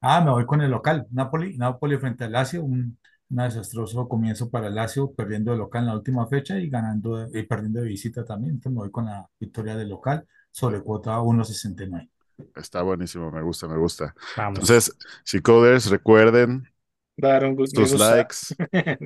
Ah, 0.00 0.20
me 0.22 0.30
voy 0.30 0.46
con 0.46 0.60
el 0.62 0.70
local, 0.70 1.06
Napoli, 1.10 1.56
Napoli 1.58 1.98
frente 1.98 2.24
al 2.24 2.32
Lazio, 2.32 2.62
un 2.64 2.98
Un 3.30 3.36
desastroso 3.36 4.08
comienzo 4.08 4.50
para 4.50 4.66
el 4.68 4.74
Lazio, 4.74 5.12
perdiendo 5.14 5.52
de 5.52 5.58
local 5.58 5.82
en 5.82 5.86
la 5.88 5.94
última 5.94 6.26
fecha 6.26 6.58
y 6.58 6.68
ganando 6.68 7.28
y 7.32 7.44
perdiendo 7.44 7.80
de 7.80 7.86
visita 7.88 8.24
también. 8.24 8.54
Entonces 8.54 8.72
me 8.72 8.78
voy 8.80 8.90
con 8.90 9.04
la 9.06 9.28
victoria 9.38 9.76
del 9.76 9.88
local 9.90 10.26
sobre 10.50 10.80
cuota 10.80 11.18
1.69. 11.18 12.08
Está 12.56 12.82
buenísimo, 12.82 13.30
me 13.30 13.42
gusta, 13.42 13.68
me 13.68 13.76
gusta. 13.76 14.14
Entonces, 14.36 14.96
si 15.24 15.40
coders, 15.40 15.90
recuerden 15.90 16.68
dar 17.16 17.44
un 17.44 17.66
sus 17.66 17.98
likes, 17.98 18.36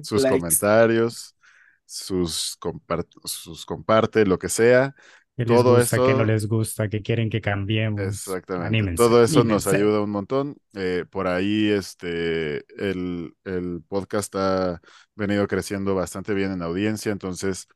sus 0.02 0.24
comentarios, 0.24 1.36
sus, 1.84 2.58
sus 3.24 3.66
comparte, 3.66 4.24
lo 4.24 4.38
que 4.38 4.48
sea. 4.48 4.94
todo 5.46 5.78
eso 5.78 6.06
que 6.06 6.14
no 6.14 6.24
les 6.24 6.46
gusta, 6.46 6.88
que 6.88 7.02
quieren 7.02 7.28
que 7.28 7.40
cambiemos. 7.40 8.00
Exactamente. 8.00 8.94
todo 8.94 9.22
eso 9.22 9.44
nos 9.44 9.66
ayuda 9.66 10.00
un 10.00 10.10
montón. 10.10 10.56
Eh, 10.74 11.04
por 11.10 11.26
ahí 11.26 11.68
este 11.68 12.64
el, 12.78 13.34
el, 13.44 13.82
podcast 13.88 14.34
ha 14.36 14.80
venido 15.14 15.46
creciendo 15.48 15.94
bastante 15.94 16.34
bien 16.34 16.52
en 16.52 16.62
audiencia, 16.62 17.12
entonces 17.12 17.66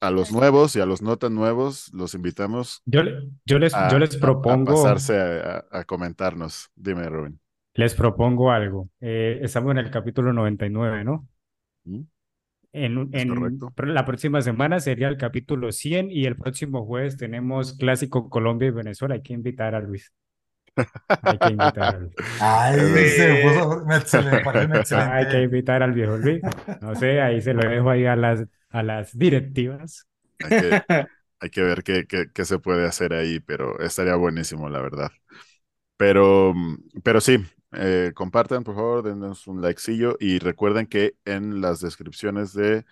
a 0.00 0.10
los 0.10 0.32
nuevos 0.32 0.74
y 0.76 0.80
a 0.80 0.86
los 0.86 1.02
no 1.02 1.16
tan 1.18 1.34
nuevos 1.34 1.92
los 1.92 2.14
invitamos. 2.14 2.82
Yo, 2.86 3.02
yo 3.44 3.58
les, 3.58 3.74
yo 3.90 3.98
les 3.98 4.16
propongo. 4.16 4.72
A, 4.72 4.94
pasarse 4.94 5.18
a, 5.70 5.84
comentarnos. 5.84 6.70
Dime, 6.74 7.08
Rubén. 7.08 7.38
Les 7.74 7.94
propongo 7.94 8.50
algo. 8.50 8.88
Eh, 9.00 9.38
estamos 9.42 9.72
en 9.72 9.78
el 9.78 9.90
capítulo 9.90 10.32
99, 10.32 11.04
¿no? 11.04 11.28
¿Mm? 11.84 12.00
En, 12.72 13.10
en 13.12 13.94
la 13.94 14.04
próxima 14.04 14.40
semana 14.42 14.78
sería 14.78 15.08
el 15.08 15.16
capítulo 15.16 15.72
100 15.72 16.10
y 16.10 16.26
el 16.26 16.36
próximo 16.36 16.86
jueves 16.86 17.16
tenemos 17.16 17.76
Clásico 17.76 18.30
Colombia 18.30 18.68
y 18.68 18.72
Venezuela. 18.72 19.14
Hay 19.16 19.22
que 19.22 19.32
invitar 19.32 19.74
a 19.74 19.80
Luis. 19.80 20.12
Hay 20.76 21.38
que 21.38 21.48
invitar 21.48 21.96
al 21.96 22.10
Ay, 22.40 22.78
se 22.78 23.42
puso, 23.42 23.84
excelente. 23.90 24.94
Hay 24.94 25.28
que 25.28 25.42
invitar 25.42 25.82
al 25.82 25.92
viejo 25.92 26.16
Luis. 26.16 26.40
No 26.80 26.94
sé, 26.94 27.20
ahí 27.20 27.40
se 27.40 27.54
lo 27.54 27.68
dejo 27.68 27.90
ahí 27.90 28.06
a 28.06 28.14
las, 28.14 28.46
a 28.70 28.82
las 28.82 29.16
directivas. 29.16 30.06
Hay 30.38 31.50
que, 31.50 31.62
ver 31.62 31.82
qué, 31.82 32.06
qué, 32.06 32.44
se 32.44 32.58
puede 32.58 32.86
hacer 32.86 33.12
ahí, 33.12 33.40
pero 33.40 33.78
estaría 33.80 34.16
buenísimo, 34.16 34.68
la 34.68 34.80
verdad. 34.80 35.10
Pero, 35.96 36.54
pero 37.02 37.20
sí, 37.20 37.38
eh, 37.72 38.12
compartan, 38.14 38.64
por 38.64 38.74
favor, 38.74 39.02
denos 39.02 39.46
un 39.46 39.60
likecillo 39.60 40.16
y 40.18 40.38
recuerden 40.38 40.86
que 40.86 41.16
en 41.24 41.60
las 41.60 41.80
descripciones 41.80 42.52
de 42.54 42.84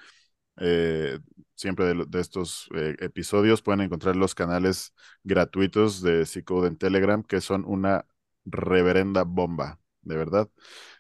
eh, 0.61 1.18
siempre 1.54 1.94
de, 1.94 2.20
estos 2.20 2.68
eh, 2.75 2.97
episodios 3.00 3.62
pueden 3.62 3.80
encontrar 3.82 4.16
los 4.16 4.35
canales 4.35 4.94
gratuitos 5.25 6.02
de 6.02 6.26
Cicode 6.26 6.68
en 6.68 6.76
Telegram, 6.76 7.23
que 7.23 7.40
son 7.40 7.64
una 7.66 8.06
reverenda 8.44 9.25
bomba, 9.25 9.80
de 10.02 10.16
verdad. 10.16 10.49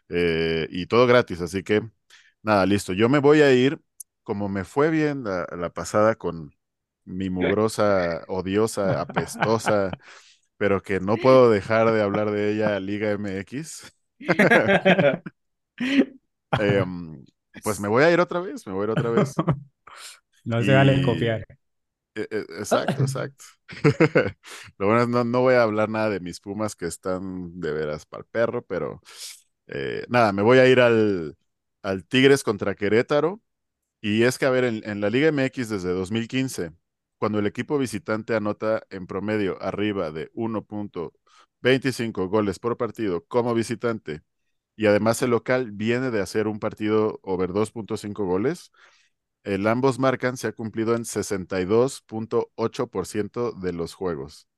Eh, 0.08 0.68
y 0.70 0.86
todo 0.86 1.06
gratis, 1.06 1.40
así 1.40 1.62
que 1.62 1.82
nada, 2.42 2.66
listo. 2.66 2.92
Yo 2.92 3.08
me 3.08 3.18
voy 3.18 3.42
a 3.42 3.52
ir, 3.52 3.80
como 4.28 4.50
me 4.50 4.64
fue 4.64 4.90
bien 4.90 5.24
la, 5.24 5.70
pasada 5.70 6.14
con 6.14 6.54
mi 7.06 7.30
mugrosa, 7.30 8.24
odiosa, 8.28 9.00
apestosa, 9.00 9.90
pero 10.58 10.82
que 10.82 11.00
no 11.00 11.16
puedo 11.16 11.50
dejar 11.50 11.90
de 11.92 12.02
hablar 12.02 12.30
de 12.30 12.52
ella, 12.52 12.78
Liga 12.78 13.10
MX. 13.12 13.90
Em, 16.60 17.24
pues 17.62 17.80
me 17.80 17.88
voy 17.88 18.04
a 18.04 18.10
ir 18.10 18.20
otra 18.20 18.40
vez, 18.40 18.66
me 18.66 18.74
voy 18.74 18.82
a 18.82 18.84
ir 18.84 18.90
otra 18.90 19.08
vez. 19.08 19.34
No 20.44 20.62
se 20.62 20.74
vale 20.74 21.00
copiar. 21.02 21.46
E, 22.14 22.28
e, 22.30 22.38
exacto, 22.58 23.00
exacto. 23.00 23.44
Lo 24.76 24.88
bueno 24.88 25.02
es 25.04 25.08
no, 25.08 25.24
no 25.24 25.40
voy 25.40 25.54
a 25.54 25.62
hablar 25.62 25.88
nada 25.88 26.10
de 26.10 26.20
mis 26.20 26.38
Pumas 26.40 26.76
que 26.76 26.84
están 26.84 27.58
de 27.60 27.72
veras 27.72 28.04
para 28.04 28.20
el 28.20 28.26
perro, 28.26 28.62
pero 28.62 29.00
eh, 29.68 30.04
nada, 30.10 30.32
me 30.34 30.42
voy 30.42 30.58
a 30.58 30.66
ir 30.68 30.80
al, 30.80 31.34
al 31.82 32.04
Tigres 32.04 32.42
contra 32.42 32.74
Querétaro. 32.74 33.40
Y 34.00 34.22
es 34.22 34.38
que, 34.38 34.46
a 34.46 34.50
ver, 34.50 34.64
en, 34.64 35.00
la 35.00 35.10
Liga 35.10 35.28
MX 35.28 35.68
desde 35.68 35.92
2015, 35.92 36.72
cuando 37.18 37.38
el 37.38 37.46
equipo 37.46 37.78
visitante 37.78 38.34
anota 38.36 38.82
en 38.90 39.06
promedio 39.06 39.60
arriba 39.62 40.10
de 40.12 40.30
1.25 40.34 42.28
goles 42.28 42.58
por 42.58 42.76
partido 42.76 43.24
como 43.26 43.54
visitante, 43.54 44.22
y 44.76 44.86
además 44.86 45.22
el 45.22 45.30
local 45.30 45.72
viene 45.72 46.10
de 46.10 46.20
hacer 46.20 46.46
un 46.48 46.58
partido 46.60 47.20
over 47.22 47.52
2.5 47.52 48.24
goles, 48.24 48.70
el 49.44 49.66
ambos 49.66 49.98
marcan 49.98 50.36
se 50.36 50.48
ha 50.48 50.52
cumplido 50.52 50.94
en 50.94 51.04
62.8% 51.04 53.52
de 53.52 53.72
los 53.72 53.94
juegos. 53.94 54.48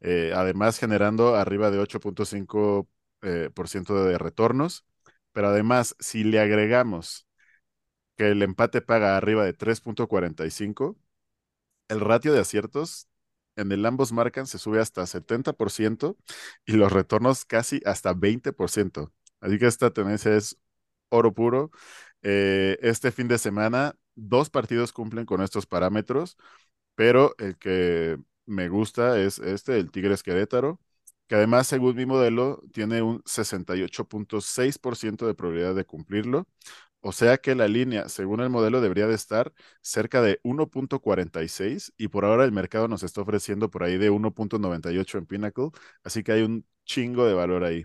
Eh, 0.00 0.32
además, 0.34 0.78
generando 0.78 1.36
arriba 1.36 1.70
de 1.70 1.78
8.5% 1.80 4.06
eh, 4.06 4.10
de 4.10 4.18
retornos. 4.18 4.84
Pero 5.32 5.48
además, 5.48 5.96
si 5.98 6.24
le 6.24 6.40
agregamos 6.40 7.26
que 8.16 8.30
el 8.30 8.42
empate 8.42 8.80
paga 8.82 9.16
arriba 9.16 9.44
de 9.44 9.52
3.45, 9.54 10.96
el 11.88 12.00
ratio 12.00 12.32
de 12.32 12.40
aciertos 12.40 13.08
en 13.56 13.72
el 13.72 13.86
ambos 13.86 14.12
marcan 14.12 14.46
se 14.46 14.58
sube 14.58 14.80
hasta 14.80 15.06
70% 15.06 16.16
y 16.66 16.72
los 16.74 16.92
retornos 16.92 17.44
casi 17.44 17.80
hasta 17.86 18.12
20%. 18.14 19.12
Así 19.40 19.58
que 19.58 19.66
esta 19.66 19.90
tendencia 19.92 20.34
es 20.36 20.58
oro 21.10 21.34
puro. 21.34 21.70
Eh, 22.22 22.78
este 22.82 23.12
fin 23.12 23.28
de 23.28 23.38
semana 23.38 23.96
dos 24.14 24.50
partidos 24.50 24.92
cumplen 24.92 25.26
con 25.26 25.42
estos 25.42 25.66
parámetros, 25.66 26.36
pero 26.94 27.34
el 27.38 27.56
que 27.58 28.18
me 28.46 28.68
gusta 28.68 29.20
es 29.20 29.38
este, 29.38 29.78
el 29.78 29.90
Tigres 29.90 30.22
Querétaro, 30.22 30.80
que 31.26 31.36
además, 31.36 31.66
según 31.66 31.96
mi 31.96 32.06
modelo, 32.06 32.62
tiene 32.72 33.02
un 33.02 33.22
68.6% 33.26 35.26
de 35.26 35.34
probabilidad 35.34 35.74
de 35.74 35.84
cumplirlo. 35.86 36.46
O 37.06 37.12
sea 37.12 37.36
que 37.38 37.54
la 37.54 37.68
línea, 37.68 38.08
según 38.08 38.40
el 38.40 38.48
modelo, 38.50 38.80
debería 38.80 39.06
de 39.06 39.14
estar 39.14 39.52
cerca 39.82 40.22
de 40.22 40.40
1.46 40.42 41.92
y 41.98 42.08
por 42.08 42.24
ahora 42.24 42.44
el 42.44 42.52
mercado 42.52 42.88
nos 42.88 43.02
está 43.02 43.20
ofreciendo 43.20 43.70
por 43.70 43.82
ahí 43.84 43.98
de 43.98 44.08
1.98 44.10 45.18
en 45.18 45.26
Pinnacle, 45.26 45.68
así 46.02 46.22
que 46.22 46.32
hay 46.32 46.42
un 46.42 46.66
chingo 46.86 47.26
de 47.26 47.34
valor 47.34 47.64
ahí. 47.64 47.84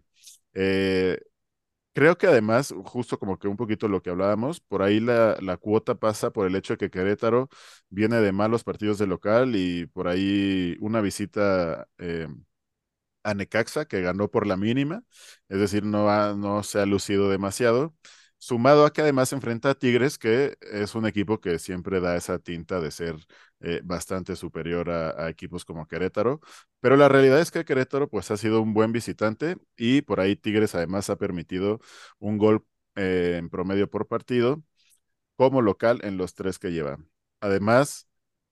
Eh, 0.54 1.20
Creo 1.94 2.18
que 2.18 2.28
además, 2.28 2.74
justo 2.86 3.20
como 3.20 3.38
que 3.40 3.48
un 3.50 3.58
poquito 3.58 3.88
lo 3.90 4.02
que 4.02 4.10
hablábamos, 4.12 4.62
por 4.62 4.82
ahí 4.84 5.00
la, 5.02 5.38
la, 5.42 5.58
cuota 5.58 5.96
pasa 5.96 6.32
por 6.32 6.48
el 6.48 6.56
hecho 6.56 6.74
de 6.74 6.78
que 6.78 6.90
Querétaro 6.92 7.50
viene 7.90 8.18
de 8.22 8.32
malos 8.32 8.64
partidos 8.64 9.00
de 9.00 9.08
local 9.08 9.56
y 9.56 9.88
por 9.88 10.08
ahí 10.08 10.78
una 10.80 11.02
visita 11.02 11.88
eh, 11.98 12.28
a 13.24 13.34
Necaxa 13.34 13.86
que 13.88 14.02
ganó 14.02 14.30
por 14.32 14.48
la 14.48 14.58
mínima, 14.58 15.04
es 15.50 15.60
decir, 15.60 15.84
no, 15.86 16.10
ha, 16.10 16.34
no 16.36 16.64
se 16.64 16.80
ha 16.80 16.86
lucido 16.86 17.30
demasiado. 17.30 17.96
Sumado 18.42 18.86
a 18.86 18.94
que 18.94 19.02
además 19.02 19.34
enfrenta 19.34 19.72
a 19.72 19.76
Tigres, 19.76 20.18
que 20.18 20.58
es 20.62 20.96
un 20.96 21.06
equipo 21.06 21.42
que 21.42 21.60
siempre 21.60 22.00
da 22.00 22.16
esa 22.16 22.40
tinta 22.40 22.80
de 22.80 22.90
ser 22.90 23.16
eh, 23.60 23.82
bastante 23.84 24.38
superior 24.38 24.90
a, 24.90 25.30
equipos 25.30 25.66
como 25.66 25.88
Querétaro. 25.88 26.40
Pero 26.80 26.96
la 26.96 27.10
realidad 27.10 27.42
es 27.42 27.52
que 27.52 27.66
Querétaro 27.66 28.10
pues 28.10 28.32
ha 28.32 28.38
sido 28.38 28.62
un 28.62 28.74
buen 28.74 28.94
visitante 28.94 29.58
y 29.76 30.02
por 30.04 30.22
ahí 30.22 30.38
Tigres 30.38 30.74
además 30.74 31.10
ha 31.10 31.18
permitido 31.18 31.82
un 32.20 32.38
gol 32.38 32.66
eh, 32.96 33.36
en 33.38 33.50
promedio 33.50 33.90
por 33.90 34.08
partido 34.08 34.64
como 35.38 35.62
local 35.62 36.00
en 36.04 36.18
los 36.18 36.34
tres 36.36 36.60
que 36.60 36.72
lleva. 36.72 36.98
Además, 37.42 38.08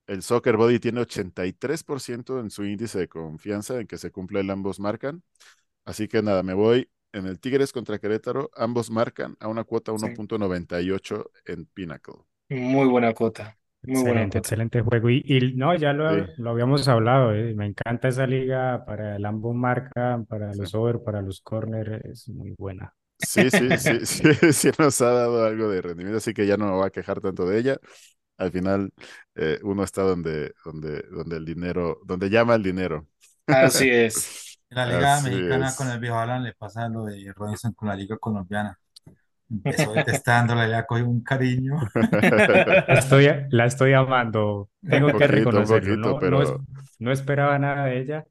el 0.06 0.22
Soccer 0.22 0.56
Body 0.56 0.80
tiene 0.80 1.00
83% 1.02 2.40
en 2.40 2.50
su 2.50 2.64
índice 2.64 2.98
de 2.98 3.08
confianza 3.08 3.80
en 3.80 3.86
que 3.86 3.98
se 3.98 4.10
cumple 4.10 4.40
el 4.40 4.50
ambos 4.50 4.80
marcan. 4.80 5.22
Así 5.84 6.08
que 6.08 6.22
nada, 6.22 6.42
me 6.42 6.54
voy 6.54 6.90
en 7.12 7.26
el 7.26 7.40
Tigres 7.40 7.72
contra 7.72 7.98
Querétaro, 7.98 8.50
ambos 8.56 8.90
marcan 8.90 9.36
a 9.40 9.48
una 9.48 9.64
cuota 9.64 9.92
1.98 9.92 11.30
en 11.46 11.66
Pinnacle. 11.66 12.14
Muy 12.48 12.86
buena 12.86 13.12
cuota. 13.14 13.56
Muy 13.82 14.00
excelente, 14.00 14.38
excelente 14.38 14.80
juego. 14.80 15.08
Y, 15.10 15.54
no, 15.54 15.74
ya 15.74 15.92
lo, 15.92 16.26
lo 16.36 16.50
habíamos 16.50 16.86
hablado, 16.88 17.32
eh, 17.32 17.54
me 17.54 17.66
encanta 17.66 18.08
esa 18.08 18.26
liga 18.26 18.84
para 18.84 19.16
el 19.16 19.24
ambos 19.24 19.54
marcan, 19.54 20.26
para 20.26 20.52
los 20.54 20.74
over, 20.74 21.02
para 21.02 21.22
los 21.22 21.40
corners, 21.40 22.04
es 22.04 22.28
muy 22.28 22.54
buena. 22.58 22.92
Sí, 23.18 23.50
sí, 23.50 23.68
sí, 23.78 23.98
sí, 24.06 24.22
sí, 24.52 24.70
nos 24.78 25.00
ha 25.00 25.10
dado 25.10 25.44
algo 25.44 25.68
de 25.68 25.82
rendimiento, 25.82 26.18
así 26.18 26.34
que 26.34 26.46
ya 26.46 26.56
no 26.56 26.66
me 26.66 26.72
voy 26.72 26.86
a 26.86 26.90
quejar 26.90 27.20
tanto 27.20 27.46
de 27.46 27.58
ella. 27.58 27.78
Al 28.36 28.52
final, 28.52 28.92
eh, 29.34 29.58
uno 29.62 29.82
está 29.82 30.02
donde, 30.02 30.52
donde, 30.64 31.02
donde 31.10 31.36
el 31.36 31.44
dinero, 31.44 32.00
donde 32.04 32.30
llama 32.30 32.54
el 32.54 32.62
dinero. 32.62 33.06
Así 33.46 33.88
es. 33.90 34.37
En 34.70 34.76
la 34.76 34.86
Liga 34.86 35.20
Mexicana 35.22 35.72
con 35.76 35.90
el 35.90 35.98
viejo 35.98 36.18
Alan 36.18 36.42
le 36.42 36.52
pasa 36.52 36.88
lo 36.88 37.04
de 37.04 37.32
Robinson 37.34 37.72
con 37.72 37.88
la 37.88 37.96
Liga 37.96 38.18
Colombiana. 38.18 38.78
Empezó 39.50 39.94
detestándola, 39.94 40.68
ya 40.68 40.84
cogió 40.84 41.08
un 41.08 41.22
cariño. 41.22 41.80
Estoy, 42.88 43.30
la 43.48 43.64
estoy 43.64 43.94
amando, 43.94 44.68
tengo 44.86 45.16
que 45.16 45.26
reconocerlo. 45.26 45.96
no, 45.96 46.18
pero... 46.18 46.64
no, 46.98 47.12
esperaba 47.12 47.58
nada 47.58 47.86
de 47.86 47.98
ella, 47.98 48.26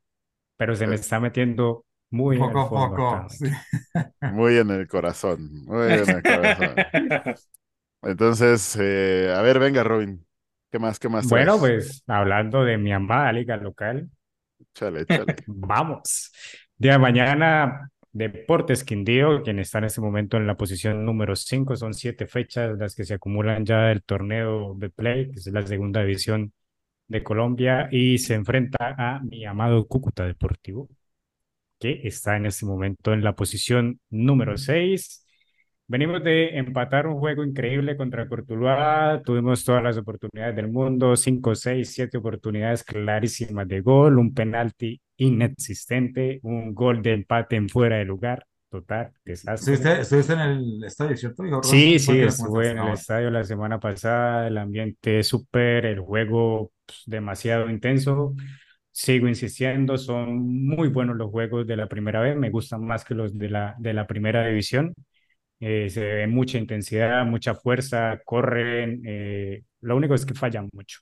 pero 0.58 0.76
se 0.76 0.86
me 0.86 0.94
está 0.94 1.20
metiendo 1.20 1.86
muy 2.12 2.38
poco 2.38 2.60
a 2.60 2.70
poco. 2.70 3.28
Muy 4.32 4.58
en 4.58 4.70
el 4.70 4.88
corazón, 4.88 5.66
muy 5.66 5.92
en 5.92 6.10
el 6.10 6.22
corazón. 6.22 6.76
Entonces, 8.04 8.78
eh, 8.80 9.34
a 9.36 9.42
ver, 9.42 9.58
venga, 9.58 9.84
Robin. 9.84 10.24
¿Qué 10.72 10.78
más? 10.78 11.00
¿Qué 11.00 11.10
más? 11.10 11.28
Bueno, 11.28 11.58
pues 11.58 12.04
hablando 12.08 12.64
de 12.64 12.78
mi 12.78 12.94
amada 12.94 13.32
liga 13.32 13.58
local, 13.58 14.10
Chale, 14.74 15.06
chale. 15.06 15.36
Vamos. 15.48 16.32
De 16.78 16.98
mañana 16.98 17.90
Deportes 18.12 18.84
Quindío, 18.84 19.44
quien 19.44 19.60
está 19.60 19.78
en 19.80 19.86
este 19.86 20.02
momento 20.02 20.38
en 20.38 20.48
la 20.48 20.58
posición 20.58 21.06
número 21.06 21.36
5. 21.36 21.76
Son 21.76 21.94
siete 21.94 22.28
fechas 22.28 22.78
las 22.78 22.96
que 22.96 23.04
se 23.04 23.14
acumulan 23.16 23.66
ya 23.66 23.88
del 23.88 24.04
torneo 24.04 24.76
de 24.76 24.90
Play, 24.90 25.32
que 25.32 25.40
es 25.40 25.48
la 25.48 25.66
segunda 25.66 26.02
división 26.02 26.54
de 27.08 27.24
Colombia, 27.24 27.90
y 27.92 28.18
se 28.18 28.34
enfrenta 28.36 28.96
a 28.98 29.20
mi 29.22 29.46
amado 29.46 29.88
Cúcuta 29.88 30.26
Deportivo, 30.26 30.90
que 31.80 32.02
está 32.04 32.38
en 32.38 32.48
este 32.48 32.66
momento 32.66 33.14
en 33.14 33.24
la 33.24 33.36
posición 33.36 34.00
número 34.10 34.58
6. 34.58 35.27
Venimos 35.90 36.22
de 36.22 36.58
empatar 36.58 37.08
un 37.08 37.18
juego 37.18 37.46
increíble 37.46 37.96
contra 37.96 38.28
Cortuluá, 38.28 39.22
tuvimos 39.24 39.64
todas 39.64 39.82
las 39.82 39.98
oportunidades 39.98 40.54
del 40.54 40.68
mundo, 40.68 41.16
5, 41.16 41.56
6, 41.56 41.90
7 41.90 42.18
oportunidades 42.18 42.84
clarísimas 42.84 43.66
de 43.70 43.80
gol, 43.80 44.20
un 44.20 44.34
penalti 44.34 45.00
inexistente, 45.16 46.42
un 46.44 46.76
gol 46.76 47.02
de 47.02 47.14
empate 47.14 47.56
en 47.56 47.70
fuera 47.70 47.96
de 47.96 48.04
lugar, 48.04 48.46
total, 48.70 49.14
desastre. 49.24 49.76
¿Estuviste, 50.02 50.34
en 50.34 50.40
el 50.42 50.84
estadio, 50.84 51.16
cierto? 51.16 51.44
Sí, 51.64 52.00
sí, 52.00 52.20
estuve 52.20 52.72
en 52.72 52.80
el 52.80 52.90
estadio 52.90 53.30
la 53.30 53.46
semana 53.46 53.80
pasada, 53.80 54.46
el 54.48 54.58
ambiente 54.58 55.24
súper, 55.24 55.86
el 55.86 56.02
juego 56.02 56.74
pues, 56.86 57.04
demasiado 57.06 57.70
intenso, 57.70 58.36
sigo 58.92 59.30
insistiendo, 59.30 59.98
son 59.98 60.66
muy 60.66 60.90
buenos 60.90 61.16
los 61.16 61.32
juegos 61.32 61.66
de 61.66 61.78
la 61.78 61.88
primera 61.88 62.20
vez, 62.20 62.36
me 62.36 62.50
gustan 62.50 62.84
más 62.86 63.06
que 63.06 63.16
los 63.16 63.38
de 63.38 63.50
la, 63.50 63.74
de 63.78 63.94
la 63.94 64.06
primera 64.06 64.46
división. 64.46 64.94
Eh, 65.60 65.90
se 65.90 66.02
ve 66.02 66.28
mucha 66.28 66.58
intensidad, 66.58 67.26
mucha 67.26 67.56
fuerza, 67.56 68.20
corren, 68.26 69.02
eh, 69.06 69.64
lo 69.82 69.96
único 69.98 70.14
es 70.14 70.26
que 70.26 70.36
fallan 70.36 70.70
mucho, 70.72 71.00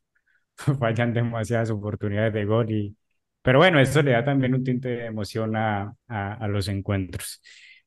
fallan 0.79 1.13
demasiadas 1.13 1.71
oportunidades 1.71 2.33
de 2.33 2.45
gol, 2.45 2.71
y, 2.71 2.95
pero 3.41 3.59
bueno, 3.59 3.79
eso 3.79 4.01
le 4.01 4.11
da 4.11 4.23
también 4.23 4.53
un 4.55 4.63
tinte 4.63 4.89
de 4.89 5.05
emoción 5.05 5.55
a, 5.57 5.93
a, 6.07 6.47
los 6.47 6.67
encuentros. 6.69 7.41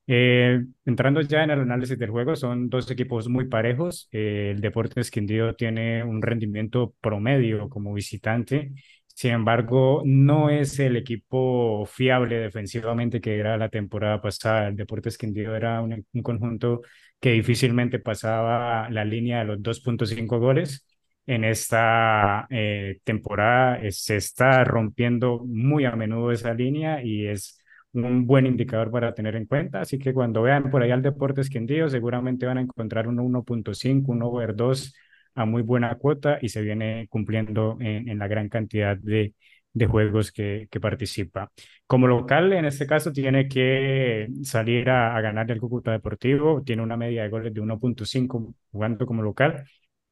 Eh, 0.07 0.65
entrando 0.85 1.21
ya 1.23 1.45
en 1.45 1.51
el 1.51 1.61
análisis 1.61 1.99
del 1.99 2.11
juego, 2.11 2.37
son 2.37 2.69
dos 2.71 2.91
equipos 2.91 3.29
muy 3.29 3.47
parejos. 3.47 4.09
el 4.13 4.61
Deportes 4.61 5.11
Quindío 5.11 5.55
tiene 5.55 6.03
un 6.05 6.23
rendimiento 6.23 6.95
promedio 7.01 7.69
como 7.69 7.93
visitante 7.95 8.73
sin 9.19 9.33
embargo, 9.33 10.03
no 10.05 10.49
es 10.49 10.79
el 10.79 10.97
equipo 10.97 11.85
fiable 11.87 12.39
defensivamente 12.39 13.21
que 13.21 13.37
era 13.37 13.57
la 13.57 13.69
temporada 13.69 14.21
pasada. 14.23 14.69
El 14.69 14.77
Deportes 14.77 15.19
Quindío 15.19 15.57
era 15.57 15.83
un, 15.83 16.07
conjunto 16.23 16.83
que 17.19 17.33
difícilmente 17.33 17.99
pasaba 17.99 18.89
la 18.91 19.05
línea 19.05 19.41
de 19.41 19.45
los 19.47 19.59
2.5 19.59 20.39
goles. 20.39 20.87
En 21.27 21.43
esta 21.43 22.47
eh, 22.49 23.01
temporada 23.03 23.81
eh, 23.81 23.91
se 23.91 24.17
está 24.17 24.63
rompiendo 24.63 25.45
muy 25.45 25.85
a 25.85 25.97
menudo 25.97 26.31
esa 26.31 26.55
línea 26.55 27.03
y 27.03 27.27
es 27.27 27.61
un 27.93 28.25
buen 28.25 28.47
indicador 28.47 28.93
para 28.93 29.15
tener 29.15 29.35
en 29.35 29.47
cuenta. 29.47 29.81
Así 29.81 29.99
que 29.99 30.15
cuando 30.15 30.43
vean 30.43 30.71
por 30.71 30.81
ahí 30.85 30.93
al 30.93 31.03
Deportes 31.03 31.51
Quindío, 31.51 31.89
seguramente 31.89 32.47
van 32.47 32.59
a 32.59 32.61
encontrar 32.61 33.09
un 33.09 33.19
1.5, 33.19 34.13
un 34.13 34.23
over 34.23 34.55
2 34.55 34.95
a 35.41 35.45
muy 35.47 35.63
buena 35.63 35.95
cuota 35.97 36.39
y 36.43 36.49
se 36.49 36.63
viene 36.63 37.07
cumpliendo 37.09 37.77
en, 37.81 38.19
la 38.19 38.29
gran 38.29 38.49
cantidad 38.49 38.97
de, 38.97 39.35
de 39.73 39.87
juegos 39.87 40.33
que, 40.33 40.69
que, 40.71 40.81
participa. 40.81 41.51
Como 41.87 42.07
local, 42.07 42.53
en 42.53 42.65
este 42.65 42.87
caso, 42.87 43.13
tiene 43.13 43.49
que 43.49 44.29
salir 44.43 44.91
a, 44.91 45.17
a, 45.17 45.21
ganar 45.21 45.51
el 45.51 45.61
Cúcuta 45.61 45.93
Deportivo, 45.93 46.63
tiene 46.63 46.83
una 46.83 46.97
media 46.97 47.23
de 47.23 47.29
goles 47.31 47.55
de 47.55 47.61
1.5 47.63 48.55
jugando 48.73 49.07
como 49.07 49.23
local. 49.23 49.65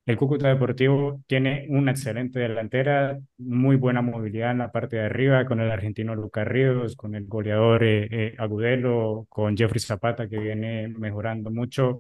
El 0.07 0.17
Cúcuta 0.17 0.49
Deportivo 0.49 1.21
tiene 1.27 1.67
una 1.69 1.91
excelente 1.91 2.39
delantera, 2.39 3.19
muy 3.39 3.75
buena 3.75 4.03
movilidad 4.03 4.53
en 4.53 4.59
la 4.59 4.71
parte 4.71 4.97
de 4.97 5.07
arriba, 5.07 5.45
con 5.47 5.61
el 5.61 5.69
argentino 5.69 6.15
Lucas 6.15 6.47
Ríos, 6.47 6.95
con 6.95 7.17
el 7.17 7.27
goleador 7.27 7.83
eh, 7.83 8.07
eh, 8.13 8.35
Agudelo, 8.39 9.27
con 9.29 9.57
Jeffrey 9.57 9.81
Zapata, 9.81 10.29
que 10.29 10.39
viene 10.39 10.87
mejorando 10.89 11.51
mucho. 11.51 11.99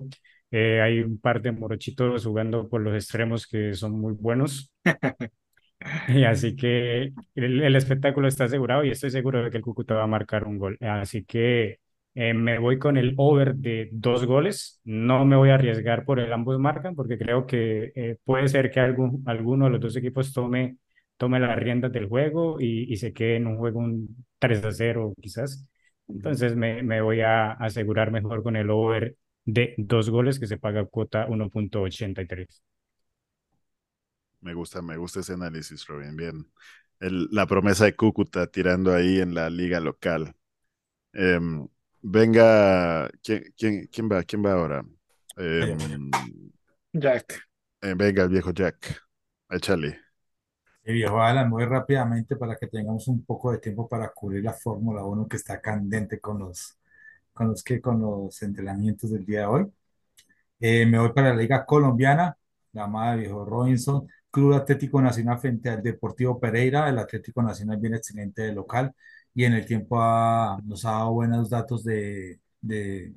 Eh, 0.50 0.80
hay 0.80 1.00
un 1.00 1.18
par 1.18 1.42
de 1.42 1.52
morochitos 1.52 2.24
jugando 2.24 2.68
por 2.68 2.80
los 2.80 2.94
extremos 2.94 3.46
que 3.46 3.74
son 3.74 3.92
muy 4.00 4.12
buenos. 4.14 4.72
y 6.08 6.24
así 6.24 6.56
que 6.56 7.12
el, 7.34 7.76
espectáculo 7.76 8.28
está 8.28 8.44
asegurado 8.44 8.84
y 8.84 8.90
estoy 8.90 9.10
seguro 9.10 9.42
de 9.42 9.50
que 9.50 9.58
el 9.58 9.62
Cúcuta 9.62 9.94
va 9.94 10.04
a 10.04 10.06
marcar 10.06 10.44
un 10.44 10.58
gol. 10.58 10.78
Así 10.80 11.24
que 11.24 11.78
eh, 12.14 12.34
me 12.34 12.58
voy 12.58 12.78
con 12.78 12.96
el 12.96 13.14
over 13.16 13.54
de 13.56 13.88
dos 13.92 14.24
goles. 14.26 14.80
No 14.84 15.24
me 15.24 15.36
voy 15.36 15.50
a 15.50 15.54
arriesgar 15.54 16.04
por 16.04 16.20
el 16.20 16.32
ambos 16.32 16.58
marcan 16.58 16.94
porque 16.94 17.18
creo 17.18 17.46
que 17.46 17.92
eh, 17.94 18.16
puede 18.24 18.48
ser 18.48 18.70
que 18.70 18.80
algún, 18.80 19.22
alguno 19.26 19.66
de 19.66 19.72
los 19.72 19.80
dos 19.80 19.96
equipos 19.96 20.32
tome, 20.32 20.78
tome 21.16 21.40
las 21.40 21.56
riendas 21.58 21.92
del 21.92 22.08
juego 22.08 22.60
y, 22.60 22.92
y 22.92 22.96
se 22.96 23.12
quede 23.12 23.36
en 23.36 23.46
un 23.46 23.58
juego 23.58 23.80
un 23.80 24.24
3 24.38 24.64
a 24.64 24.72
0 24.72 25.14
quizás. 25.20 25.66
Entonces 26.08 26.54
me, 26.56 26.82
me 26.82 27.00
voy 27.00 27.20
a 27.20 27.52
asegurar 27.52 28.10
mejor 28.12 28.42
con 28.42 28.56
el 28.56 28.70
over 28.70 29.16
de 29.46 29.74
dos 29.78 30.10
goles 30.10 30.38
que 30.38 30.46
se 30.46 30.58
paga 30.58 30.84
cuota 30.84 31.26
1.83. 31.26 32.62
Me 34.40 34.52
gusta, 34.52 34.82
me 34.82 34.96
gusta 34.96 35.20
ese 35.20 35.32
análisis, 35.32 35.86
Robin. 35.86 36.14
Bien. 36.16 36.46
El, 37.00 37.28
la 37.30 37.46
promesa 37.46 37.84
de 37.84 37.94
Cúcuta 37.94 38.46
tirando 38.48 38.92
ahí 38.92 39.20
en 39.20 39.34
la 39.34 39.48
liga 39.48 39.80
local. 39.80 40.34
Em, 41.12 41.66
venga, 42.02 43.08
¿quién, 43.22 43.44
quién, 43.56 43.86
quién, 43.86 44.08
va? 44.10 44.22
¿Quién 44.24 44.44
va 44.44 44.52
ahora? 44.52 44.84
Em, 45.36 46.10
Jack. 46.92 47.40
Eh, 47.82 47.94
venga, 47.96 48.24
el 48.24 48.28
viejo 48.28 48.50
Jack. 48.50 49.02
Échale. 49.48 50.00
El 50.82 50.94
viejo 50.94 51.20
Alan, 51.20 51.48
muy 51.48 51.64
rápidamente 51.64 52.36
para 52.36 52.56
que 52.56 52.66
tengamos 52.66 53.08
un 53.08 53.24
poco 53.24 53.52
de 53.52 53.58
tiempo 53.58 53.88
para 53.88 54.08
cubrir 54.10 54.44
la 54.44 54.52
Fórmula 54.52 55.04
1 55.04 55.28
que 55.28 55.36
está 55.36 55.60
candente 55.60 56.20
con 56.20 56.38
los 56.40 56.78
con 57.36 57.48
los 57.48 57.62
que 57.62 57.80
con 57.80 58.00
los 58.00 58.42
entrenamientos 58.42 59.10
del 59.12 59.24
día 59.26 59.40
de 59.40 59.46
hoy. 59.46 59.66
Eh, 60.60 60.86
me 60.86 60.98
voy 60.98 61.12
para 61.12 61.30
la 61.30 61.36
Liga 61.36 61.66
Colombiana, 61.66 62.36
la 62.72 62.84
amada 62.84 63.16
viejo 63.16 63.44
Robinson, 63.44 64.08
Club 64.30 64.54
Atlético 64.54 65.00
Nacional 65.02 65.38
frente 65.38 65.68
al 65.70 65.82
Deportivo 65.82 66.40
Pereira. 66.40 66.88
El 66.88 66.98
Atlético 66.98 67.42
Nacional 67.42 67.78
viene 67.78 67.98
excelente 67.98 68.42
de 68.42 68.52
local 68.54 68.92
y 69.34 69.44
en 69.44 69.52
el 69.54 69.66
tiempo 69.66 69.96
nos 70.64 70.84
ha 70.86 70.92
dado 70.92 71.12
buenos 71.12 71.50
datos 71.50 71.84
de, 71.84 72.40
de, 72.60 73.14